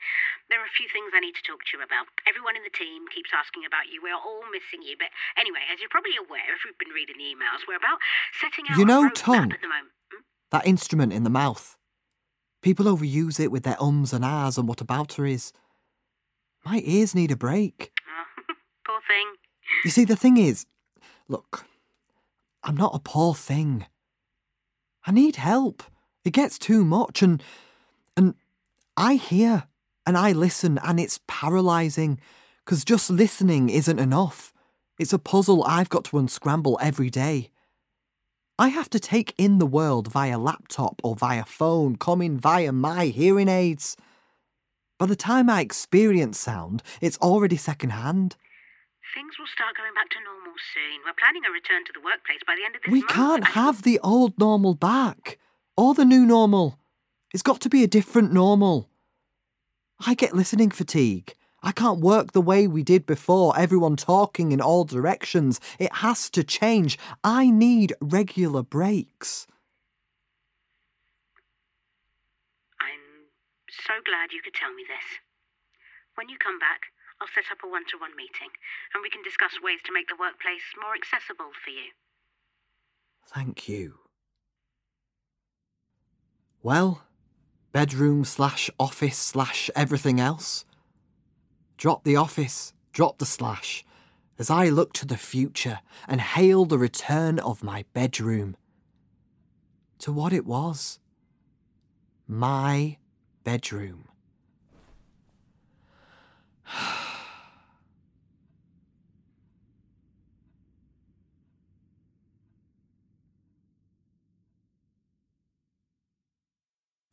[0.49, 2.10] There are a few things I need to talk to you about.
[2.25, 4.01] Everyone in the team keeps asking about you.
[4.01, 4.97] We're all missing you.
[4.97, 8.01] But anyway, as you're probably aware, if we've been reading the emails, we're about
[8.41, 9.53] setting out You know roadmap tongue?
[9.53, 9.93] at the moment.
[10.10, 10.25] Hmm?
[10.58, 11.77] That instrument in the mouth.
[12.65, 15.29] People overuse it with their ums and ahs and what about her.
[16.65, 17.93] My ears need a break.
[18.89, 19.38] Poor thing.
[19.86, 20.65] You see, the thing is,
[21.29, 21.69] look,
[22.65, 23.86] I'm not a poor thing.
[25.05, 25.86] I need help.
[26.25, 27.41] It gets too much, and
[28.17, 28.33] and
[28.97, 29.67] I hear
[30.05, 32.19] and I listen, and it's paralysing.
[32.65, 34.51] Because just listening isn't enough.
[34.97, 37.51] It's a puzzle I've got to unscramble every day.
[38.57, 43.07] I have to take in the world via laptop or via phone, coming via my
[43.07, 43.97] hearing aids.
[44.97, 48.38] By the time I experience sound, it's already secondhand.
[49.13, 51.01] Things will start going back to normal soon.
[51.05, 53.11] We're planning a return to the workplace by the end of this We month.
[53.11, 55.38] can't have the old normal back
[55.77, 56.79] or the new normal.
[57.33, 58.89] It's got to be a different normal.
[60.05, 61.35] I get listening fatigue.
[61.63, 65.59] I can't work the way we did before, everyone talking in all directions.
[65.79, 66.99] It has to change.
[67.23, 69.47] I need regular breaks.
[72.79, 73.33] I'm
[73.67, 75.19] so glad you could tell me this.
[76.13, 78.53] When you come back, I'll set up a one to one meeting
[78.93, 81.89] and we can discuss ways to make the workplace more accessible for you.
[83.27, 84.04] Thank you.
[86.65, 87.04] Well,
[87.73, 90.65] bedroom slash office slash everything else.
[91.78, 93.86] Drop the office, drop the slash,
[94.39, 98.58] as I look to the future and hail the return of my bedroom.
[100.00, 100.98] To what it was.
[102.27, 102.98] My
[103.44, 104.08] bedroom.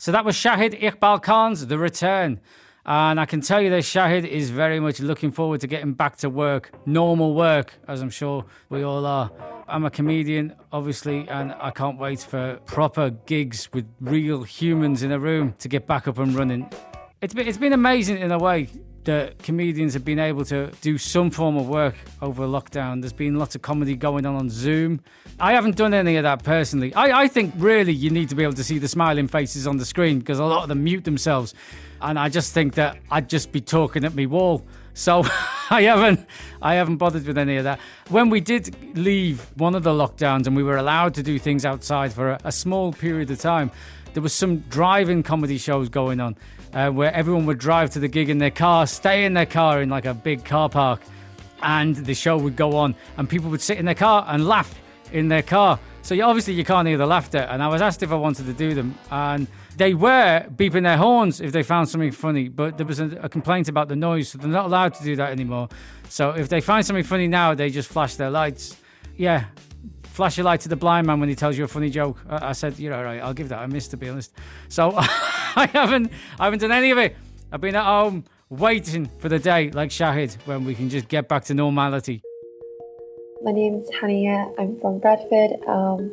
[0.02, 2.40] So that was Shahid Iqbal Khan's The Return.
[2.84, 6.16] And I can tell you that Shahid is very much looking forward to getting back
[6.16, 9.30] to work, normal work, as I'm sure we all are.
[9.68, 15.12] I'm a comedian, obviously, and I can't wait for proper gigs with real humans in
[15.12, 16.68] a room to get back up and running.
[17.20, 18.70] It's been, it's been amazing in a way
[19.04, 23.00] that comedians have been able to do some form of work over lockdown.
[23.00, 25.00] There's been lots of comedy going on on Zoom.
[25.40, 26.94] I haven't done any of that personally.
[26.94, 29.76] I, I think really you need to be able to see the smiling faces on
[29.76, 31.54] the screen because a lot of them mute themselves.
[32.00, 34.64] And I just think that I'd just be talking at me wall.
[34.94, 35.24] So
[35.70, 36.26] I haven't
[36.60, 37.80] I haven't bothered with any of that.
[38.08, 41.64] When we did leave one of the lockdowns and we were allowed to do things
[41.64, 43.70] outside for a, a small period of time,
[44.14, 46.36] there was some driving comedy shows going on
[46.72, 49.82] uh, where everyone would drive to the gig in their car, stay in their car
[49.82, 51.00] in like a big car park,
[51.62, 54.74] and the show would go on, and people would sit in their car and laugh
[55.12, 55.78] in their car.
[56.02, 57.38] So you, obviously you can't hear the laughter.
[57.38, 59.46] And I was asked if I wanted to do them, and
[59.76, 62.48] they were beeping their horns if they found something funny.
[62.48, 65.14] But there was a, a complaint about the noise, so they're not allowed to do
[65.16, 65.68] that anymore.
[66.08, 68.76] So if they find something funny now, they just flash their lights.
[69.16, 69.44] Yeah,
[70.12, 72.18] flash your light to the blind man when he tells you a funny joke.
[72.28, 73.20] I, I said, you're all right.
[73.20, 74.32] I'll give that a miss, to be honest.
[74.68, 77.16] So I haven't, I haven't done any of it.
[77.50, 81.28] I've been at home waiting for the day, like Shahid, when we can just get
[81.28, 82.22] back to normality.
[83.42, 84.52] My name's Hania.
[84.58, 85.66] I'm from Bradford.
[85.66, 86.12] Um,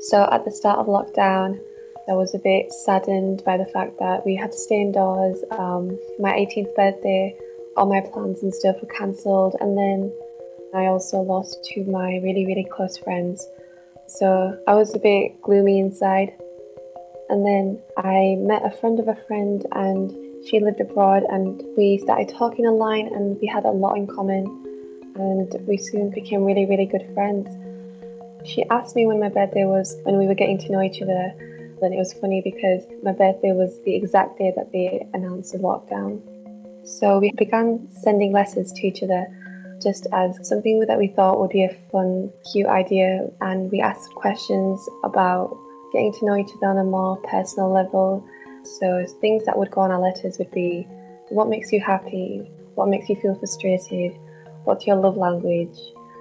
[0.00, 1.58] so at the start of lockdown,
[2.08, 5.44] I was a bit saddened by the fact that we had to stay indoors.
[5.50, 7.36] Um, my 18th birthday,
[7.76, 10.10] all my plans and stuff were cancelled, and then
[10.74, 13.46] I also lost two of my really, really close friends.
[14.06, 16.34] So I was a bit gloomy inside.
[17.30, 20.10] And then I met a friend of a friend, and
[20.46, 24.68] she lived abroad, and we started talking online, and we had a lot in common
[25.18, 27.48] and we soon became really, really good friends.
[28.44, 31.34] She asked me when my birthday was, when we were getting to know each other.
[31.82, 35.58] And it was funny because my birthday was the exact day that they announced the
[35.58, 36.20] lockdown.
[36.86, 39.26] So we began sending letters to each other
[39.82, 43.26] just as something that we thought would be a fun, cute idea.
[43.40, 45.56] And we asked questions about
[45.92, 48.24] getting to know each other on a more personal level.
[48.64, 50.86] So things that would go on our letters would be
[51.30, 52.50] what makes you happy?
[52.74, 54.18] What makes you feel frustrated?
[54.68, 55.78] what's your love language,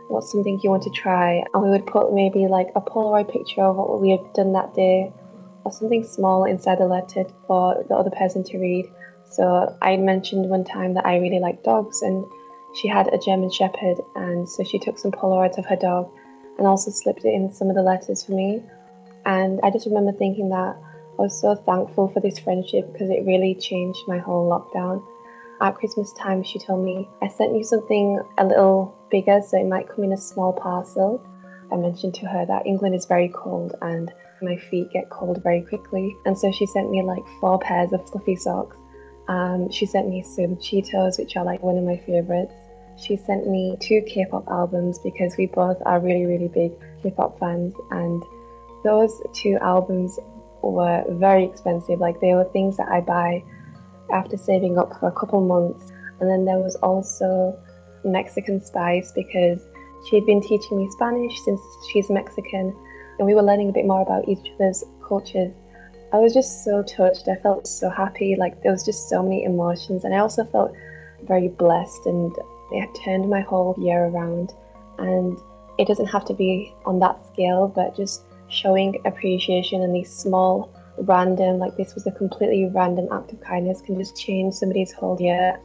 [0.08, 1.43] what's something you want to try.
[1.53, 4.74] And we would put maybe like a Polaroid picture of what we had done that
[4.74, 5.12] day
[5.66, 8.86] or something small inside the letter for the other person to read.
[9.30, 12.26] So I mentioned one time that I really like dogs and
[12.80, 16.11] she had a German Shepherd and so she took some Polaroids of her dog
[16.57, 18.61] and also slipped it in some of the letters for me.
[19.25, 20.75] And I just remember thinking that
[21.19, 25.03] I was so thankful for this friendship because it really changed my whole lockdown.
[25.59, 29.65] At Christmas time, she told me, I sent you something a little bigger, so it
[29.65, 31.25] might come in a small parcel.
[31.71, 35.63] I mentioned to her that England is very cold and my feet get cold very
[35.63, 36.15] quickly.
[36.25, 38.78] And so she sent me like four pairs of fluffy socks.
[39.28, 42.53] Um, she sent me some Cheetos, which are like one of my favorites.
[42.99, 46.71] She sent me two K pop albums because we both are really, really big
[47.01, 47.75] K pop fans.
[47.91, 48.23] And
[48.83, 50.19] those two albums
[50.61, 51.99] were very expensive.
[51.99, 53.43] Like they were things that I buy
[54.11, 55.91] after saving up for a couple months.
[56.19, 57.57] And then there was also
[58.03, 59.61] Mexican spice because
[60.07, 62.75] she had been teaching me Spanish since she's Mexican,
[63.17, 65.51] and we were learning a bit more about each other's cultures.
[66.13, 67.27] I was just so touched.
[67.27, 68.35] I felt so happy.
[68.37, 70.71] Like there was just so many emotions, and I also felt
[71.23, 72.05] very blessed.
[72.05, 72.31] And
[72.72, 74.53] it had turned my whole year around.
[74.97, 75.38] And
[75.78, 80.74] it doesn't have to be on that scale, but just showing appreciation in these small
[80.99, 85.20] random, like this was a completely random act of kindness, can just change somebody's whole
[85.22, 85.59] year.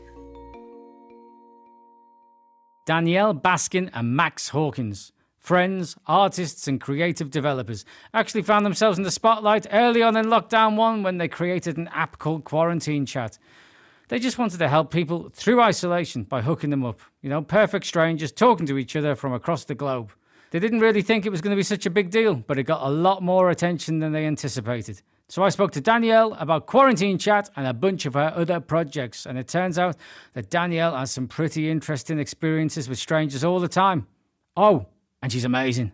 [2.84, 9.10] Danielle Baskin and Max Hawkins, friends, artists, and creative developers, actually found themselves in the
[9.10, 13.38] spotlight early on in lockdown one when they created an app called Quarantine Chat.
[14.12, 17.00] They just wanted to help people through isolation by hooking them up.
[17.22, 20.12] You know, perfect strangers talking to each other from across the globe.
[20.50, 22.64] They didn't really think it was going to be such a big deal, but it
[22.64, 25.00] got a lot more attention than they anticipated.
[25.30, 29.24] So I spoke to Danielle about Quarantine Chat and a bunch of her other projects,
[29.24, 29.96] and it turns out
[30.34, 34.06] that Danielle has some pretty interesting experiences with strangers all the time.
[34.58, 34.88] Oh,
[35.22, 35.92] and she's amazing.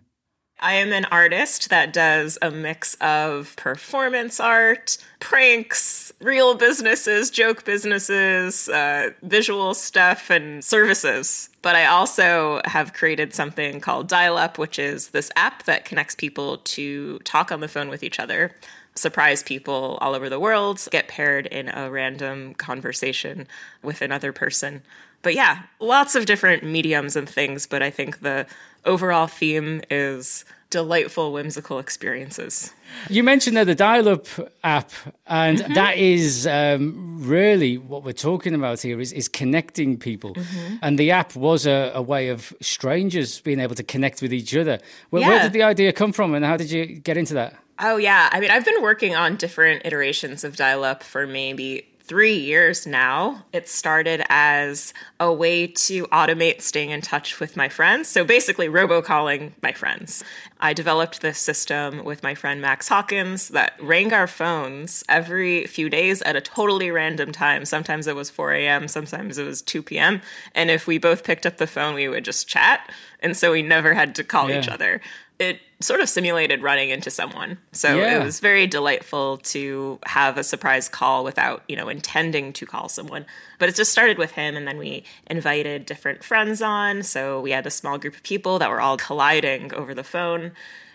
[0.60, 7.64] I am an artist that does a mix of performance art, pranks, real businesses, joke
[7.64, 11.48] businesses, uh, visual stuff, and services.
[11.62, 16.16] But I also have created something called Dial Up, which is this app that connects
[16.16, 18.54] people to talk on the phone with each other
[18.98, 23.46] surprise people all over the world, get paired in a random conversation
[23.82, 24.82] with another person.
[25.22, 28.46] But yeah, lots of different mediums and things, but I think the
[28.84, 32.72] overall theme is delightful, whimsical experiences.
[33.08, 34.26] You mentioned there the dial-up
[34.62, 34.90] app,
[35.26, 35.72] and mm-hmm.
[35.74, 40.34] that is um, really what we're talking about here is, is connecting people.
[40.34, 40.76] Mm-hmm.
[40.82, 44.54] And the app was a, a, way of strangers being able to connect with each
[44.56, 44.78] other.
[45.10, 45.28] Where, yeah.
[45.28, 47.56] where did the idea come from, and how did you get into that?
[47.80, 52.34] Oh yeah, I mean, I've been working on different iterations of dial-up for maybe three
[52.34, 53.44] years now.
[53.52, 58.08] It started as a way to automate staying in touch with my friends.
[58.08, 60.24] So basically, robocalling my friends.
[60.58, 65.88] I developed this system with my friend Max Hawkins that rang our phones every few
[65.88, 67.64] days at a totally random time.
[67.64, 70.20] Sometimes it was 4 a.m., sometimes it was 2 p.m.
[70.54, 72.90] And if we both picked up the phone, we would just chat.
[73.20, 74.58] And so we never had to call yeah.
[74.58, 75.00] each other
[75.38, 77.58] it sort of simulated running into someone.
[77.72, 78.20] So yeah.
[78.20, 82.88] it was very delightful to have a surprise call without, you know, intending to call
[82.88, 83.24] someone.
[83.60, 87.04] But it just started with him and then we invited different friends on.
[87.04, 90.52] So we had a small group of people that were all colliding over the phone.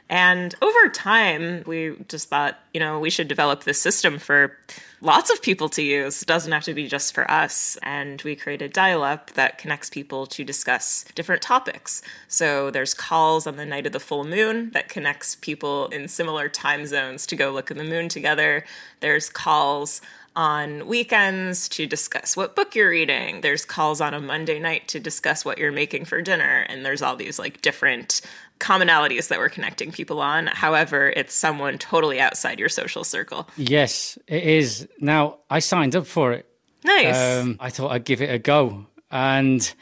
[0.09, 4.57] And over time, we just thought, you know, we should develop this system for
[5.01, 6.21] lots of people to use.
[6.21, 7.77] It doesn't have to be just for us.
[7.83, 12.01] And we created Dial Up that connects people to discuss different topics.
[12.27, 16.47] So there's calls on the night of the full moon that connects people in similar
[16.47, 18.65] time zones to go look at the moon together.
[18.99, 20.01] There's calls
[20.35, 23.41] on weekends to discuss what book you're reading.
[23.41, 26.65] There's calls on a Monday night to discuss what you're making for dinner.
[26.69, 28.21] And there's all these like different
[28.59, 30.47] commonalities that we're connecting people on.
[30.47, 33.47] However, it's someone totally outside your social circle.
[33.57, 34.87] Yes, it is.
[34.99, 36.47] Now, I signed up for it.
[36.83, 37.41] Nice.
[37.41, 38.85] Um, I thought I'd give it a go.
[39.11, 39.73] And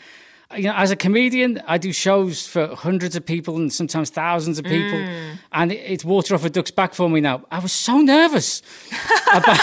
[0.55, 4.59] you know, as a comedian, I do shows for hundreds of people and sometimes thousands
[4.59, 5.37] of people, mm.
[5.51, 7.45] and it's water off a duck's back for me now.
[7.51, 8.61] I was so nervous
[9.33, 9.59] about,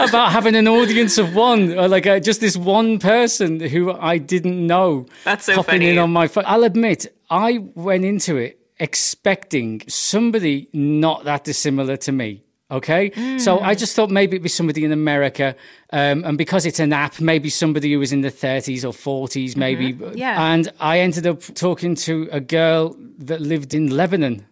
[0.08, 4.18] about having an audience of one, or like uh, just this one person who I
[4.18, 5.06] didn't know.
[5.24, 5.90] That's so popping funny.
[5.90, 6.44] in on my phone.
[6.46, 12.44] I'll admit, I went into it expecting somebody not that dissimilar to me.
[12.70, 13.10] Okay.
[13.10, 13.40] Mm.
[13.40, 15.56] So I just thought maybe it'd be somebody in America.
[15.92, 19.50] Um, and because it's an app, maybe somebody who was in the 30s or 40s,
[19.50, 19.60] mm-hmm.
[19.60, 19.94] maybe.
[19.94, 20.16] Mm-hmm.
[20.16, 20.52] Yeah.
[20.52, 24.46] And I ended up talking to a girl that lived in Lebanon.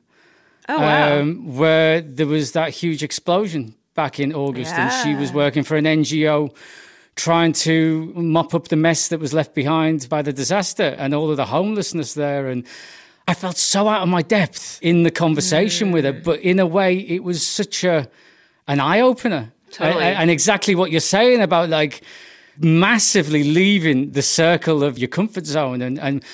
[0.68, 1.20] Oh, wow.
[1.20, 4.72] Um, where there was that huge explosion back in August.
[4.72, 4.82] Yeah.
[4.82, 6.54] And she was working for an NGO
[7.16, 11.30] trying to mop up the mess that was left behind by the disaster and all
[11.30, 12.48] of the homelessness there.
[12.48, 12.64] And
[13.28, 15.92] I felt so out of my depth in the conversation mm.
[15.92, 18.08] with her, but in a way, it was such a
[18.68, 19.52] an eye opener.
[19.70, 20.04] Totally.
[20.04, 22.02] And, and exactly what you're saying about like
[22.58, 26.24] massively leaving the circle of your comfort zone and and.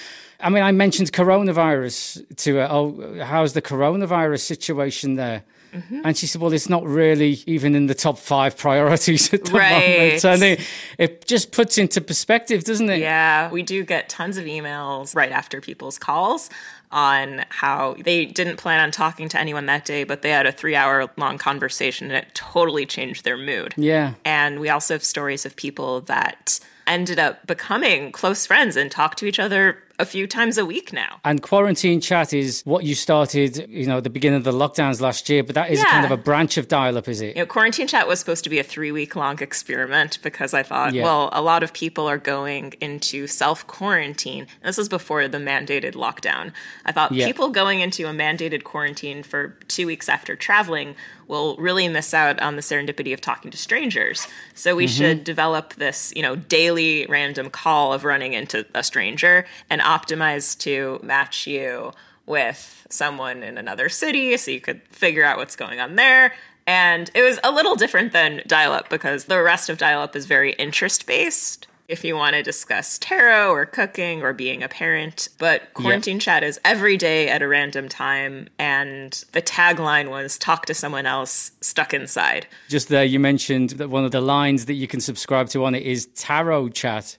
[0.41, 2.69] I mean, I mentioned coronavirus to her.
[2.71, 5.43] Oh, how's the coronavirus situation there?
[5.73, 6.01] Mm-hmm.
[6.05, 9.53] And she said, "Well, it's not really even in the top five priorities at the
[9.53, 9.99] right.
[9.99, 10.61] moment." And it,
[10.99, 12.99] it just puts into perspective, doesn't it?
[12.99, 16.51] Yeah, we do get tons of emails right after people's calls
[16.91, 20.53] on how they didn't plan on talking to anyone that day, but they had a
[20.53, 23.75] three hour long conversation and it totally changed their mood.
[23.77, 24.15] Yeah.
[24.25, 29.17] And we also have stories of people that ended up becoming close friends and talk
[29.17, 31.21] to each other a few times a week now.
[31.25, 35.01] And quarantine chat is what you started, you know, at the beginning of the lockdowns
[35.01, 35.91] last year, but that is yeah.
[35.91, 37.37] kind of a branch of dial up, is it?
[37.37, 40.63] You know, quarantine chat was supposed to be a three week long experiment because I
[40.63, 41.03] thought, yeah.
[41.03, 44.47] well, a lot of people are going into self quarantine.
[44.63, 46.53] This was before the mandated lockdown.
[46.85, 47.27] I thought yeah.
[47.27, 50.95] people going into a mandated quarantine for two weeks after traveling
[51.29, 54.27] will really miss out on the serendipity of talking to strangers.
[54.55, 54.97] So we mm-hmm.
[54.97, 60.57] should develop this, you know, daily random call of running into a stranger and optimize
[60.59, 61.93] to match you
[62.27, 66.35] with someone in another city so you could figure out what's going on there.
[66.67, 70.15] And it was a little different than dial up because the rest of dial up
[70.15, 74.69] is very interest based if you want to discuss tarot or cooking or being a
[74.69, 75.29] parent.
[75.39, 78.51] But quarantine chat is every day at a random time.
[78.59, 82.47] And the tagline was talk to someone else stuck inside.
[82.69, 85.75] Just there, you mentioned that one of the lines that you can subscribe to on
[85.75, 87.17] it is tarot chat.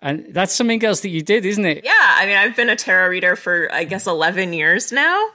[0.00, 1.84] And that's something else that you did, isn't it?
[1.84, 1.92] Yeah.
[1.96, 5.30] I mean, I've been a tarot reader for, I guess, 11 years now.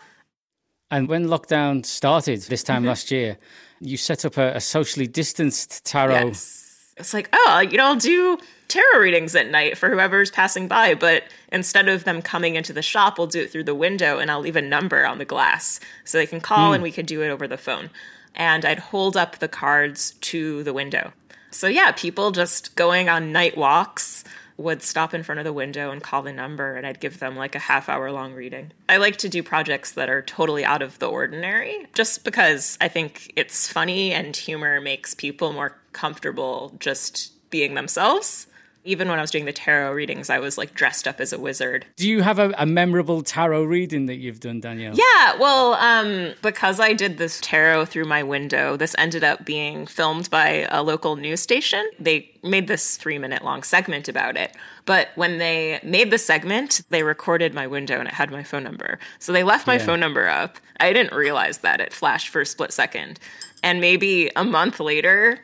[0.89, 2.89] And when lockdown started this time mm-hmm.
[2.89, 3.37] last year,
[3.79, 6.27] you set up a, a socially distanced tarot.
[6.27, 6.93] Yes.
[6.97, 8.37] It's like, oh, you know, I'll do
[8.67, 12.81] tarot readings at night for whoever's passing by, but instead of them coming into the
[12.81, 15.79] shop, we'll do it through the window and I'll leave a number on the glass
[16.05, 16.75] so they can call mm.
[16.75, 17.89] and we could do it over the phone.
[18.35, 21.13] And I'd hold up the cards to the window.
[21.51, 24.23] So, yeah, people just going on night walks
[24.57, 27.35] would stop in front of the window and call the number, and I'd give them
[27.35, 28.71] like a half hour long reading.
[28.87, 32.87] I like to do projects that are totally out of the ordinary just because I
[32.87, 38.47] think it's funny and humor makes people more comfortable just being themselves.
[38.85, 41.39] Even when I was doing the tarot readings, I was like dressed up as a
[41.39, 41.85] wizard.
[41.95, 44.93] Do you have a, a memorable tarot reading that you've done, Danielle?
[44.95, 49.85] Yeah, well, um, because I did this tarot through my window, this ended up being
[49.87, 51.89] filmed by a local news station.
[51.97, 54.53] They made this three minute long segment about it.
[54.85, 58.63] But when they made the segment, they recorded my window and it had my phone
[58.63, 58.99] number.
[59.19, 59.85] So they left my Yeah.
[59.85, 60.57] phone number up.
[60.81, 61.79] I didn't realize that.
[61.79, 63.17] It flashed for a split second.
[63.63, 65.39] And maybe a month later,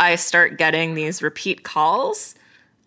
[0.00, 2.34] I start getting these repeat calls.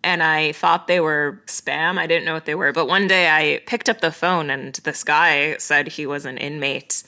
[0.06, 1.98] And I thought they were spam.
[1.98, 2.72] I didn't know what they were.
[2.72, 6.38] But one day I picked up the phone and this guy said he was an
[6.38, 7.02] inmate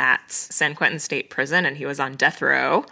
[0.00, 2.84] at San Quentin State Prison and he was on death row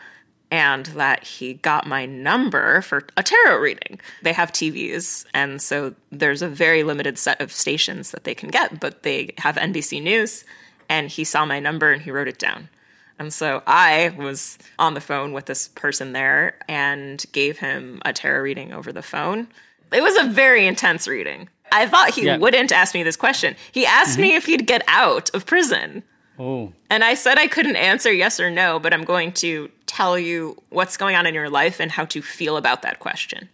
[0.53, 3.99] and that he got my number for a tarot reading.
[4.23, 8.49] They have TVs, and so there's a very limited set of stations that they can
[8.49, 10.45] get, but they have NBC News,
[10.89, 12.71] and he saw my number and he wrote it down.
[13.19, 18.12] And so I was on the phone with this person there and gave him a
[18.12, 19.49] tarot reading over the phone.
[19.93, 21.49] It was a very intense reading.
[21.73, 22.37] I thought he Yeah.
[22.39, 23.57] wouldn't ask me this question.
[23.73, 24.37] He asked me mm-hmm.
[24.37, 26.03] if he'd get out of prison.
[26.39, 26.73] Oh.
[26.89, 30.57] And I said I couldn't answer yes or no, but I'm going to tell you
[30.71, 33.49] what's going on in your life and how to feel about that question.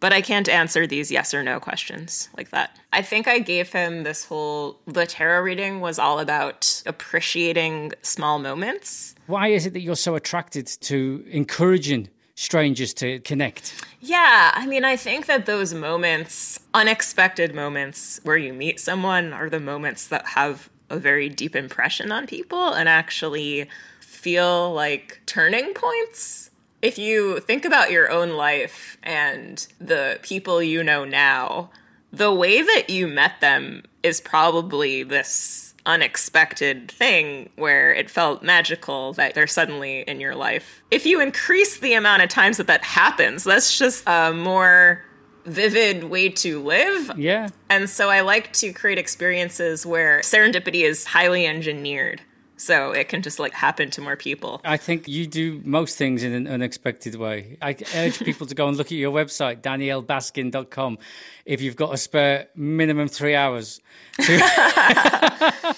[0.00, 2.78] But I can't answer these yes or no questions like that.
[2.92, 8.38] I think I gave him this whole the tarot reading was all about appreciating small
[8.38, 9.14] moments.
[9.26, 13.84] Why is it that you're so attracted to encouraging strangers to connect?
[14.00, 19.50] Yeah, I mean, I think that those moments, unexpected moments where you meet someone, are
[19.50, 23.68] the moments that have a very deep impression on people and actually
[24.00, 26.47] feel like turning points.
[26.80, 31.70] If you think about your own life and the people you know now,
[32.12, 39.14] the way that you met them is probably this unexpected thing where it felt magical
[39.14, 40.82] that they're suddenly in your life.
[40.90, 45.02] If you increase the amount of times that that happens, that's just a more
[45.46, 47.10] vivid way to live.
[47.16, 47.48] Yeah.
[47.70, 52.20] And so I like to create experiences where serendipity is highly engineered.
[52.58, 54.60] So it can just like happen to more people.
[54.64, 57.56] I think you do most things in an unexpected way.
[57.62, 60.98] I urge people to go and look at your website, daniellebaskin.com,
[61.46, 63.80] if you've got a spare minimum three hours.
[64.20, 64.32] to-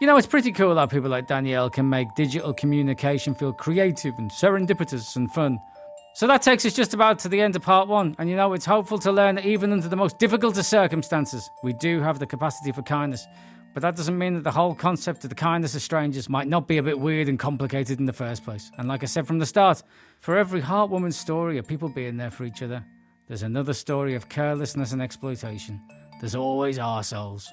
[0.00, 4.14] you know, it's pretty cool how people like Danielle can make digital communication feel creative
[4.18, 5.58] and serendipitous and fun.
[6.14, 8.14] So that takes us just about to the end of part one.
[8.18, 11.50] And you know, it's hopeful to learn that even under the most difficult of circumstances,
[11.62, 13.26] we do have the capacity for kindness.
[13.76, 16.66] But that doesn't mean that the whole concept of the kindness of strangers might not
[16.66, 18.70] be a bit weird and complicated in the first place.
[18.78, 19.82] And like I said from the start,
[20.18, 22.82] for every heartwarming story of people being there for each other,
[23.28, 25.78] there's another story of carelessness and exploitation.
[26.20, 27.48] There's always arseholes.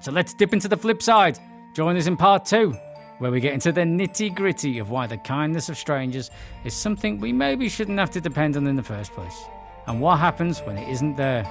[0.00, 1.38] So let's dip into the flip side.
[1.76, 2.72] Join us in part two,
[3.18, 6.30] where we get into the nitty gritty of why the kindness of strangers
[6.64, 9.44] is something we maybe shouldn't have to depend on in the first place,
[9.88, 11.44] and what happens when it isn't there.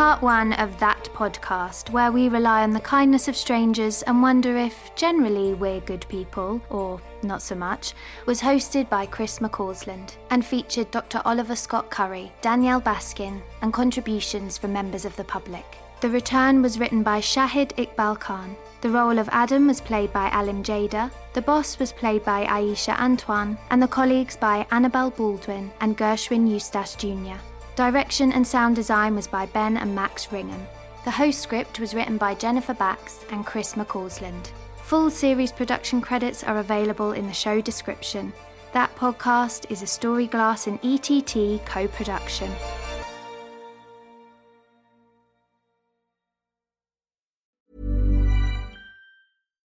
[0.00, 4.56] Part one of that podcast, where we rely on the kindness of strangers and wonder
[4.56, 7.92] if generally we're good people, or not so much,
[8.24, 11.20] was hosted by Chris McCausland and featured Dr.
[11.26, 15.66] Oliver Scott Curry, Danielle Baskin, and contributions from members of the public.
[16.00, 18.56] The return was written by Shahid Iqbal Khan.
[18.80, 22.98] The role of Adam was played by Alim Jada, the boss was played by Aisha
[22.98, 27.36] Antoine, and the colleagues by Annabelle Baldwin and Gershwin Eustace Jr.
[27.80, 30.66] Direction and sound design was by Ben and Max Ringham.
[31.06, 34.50] The host script was written by Jennifer Bax and Chris McCausland.
[34.82, 38.34] Full series production credits are available in the show description.
[38.74, 42.50] That podcast is a Storyglass and ETT co production.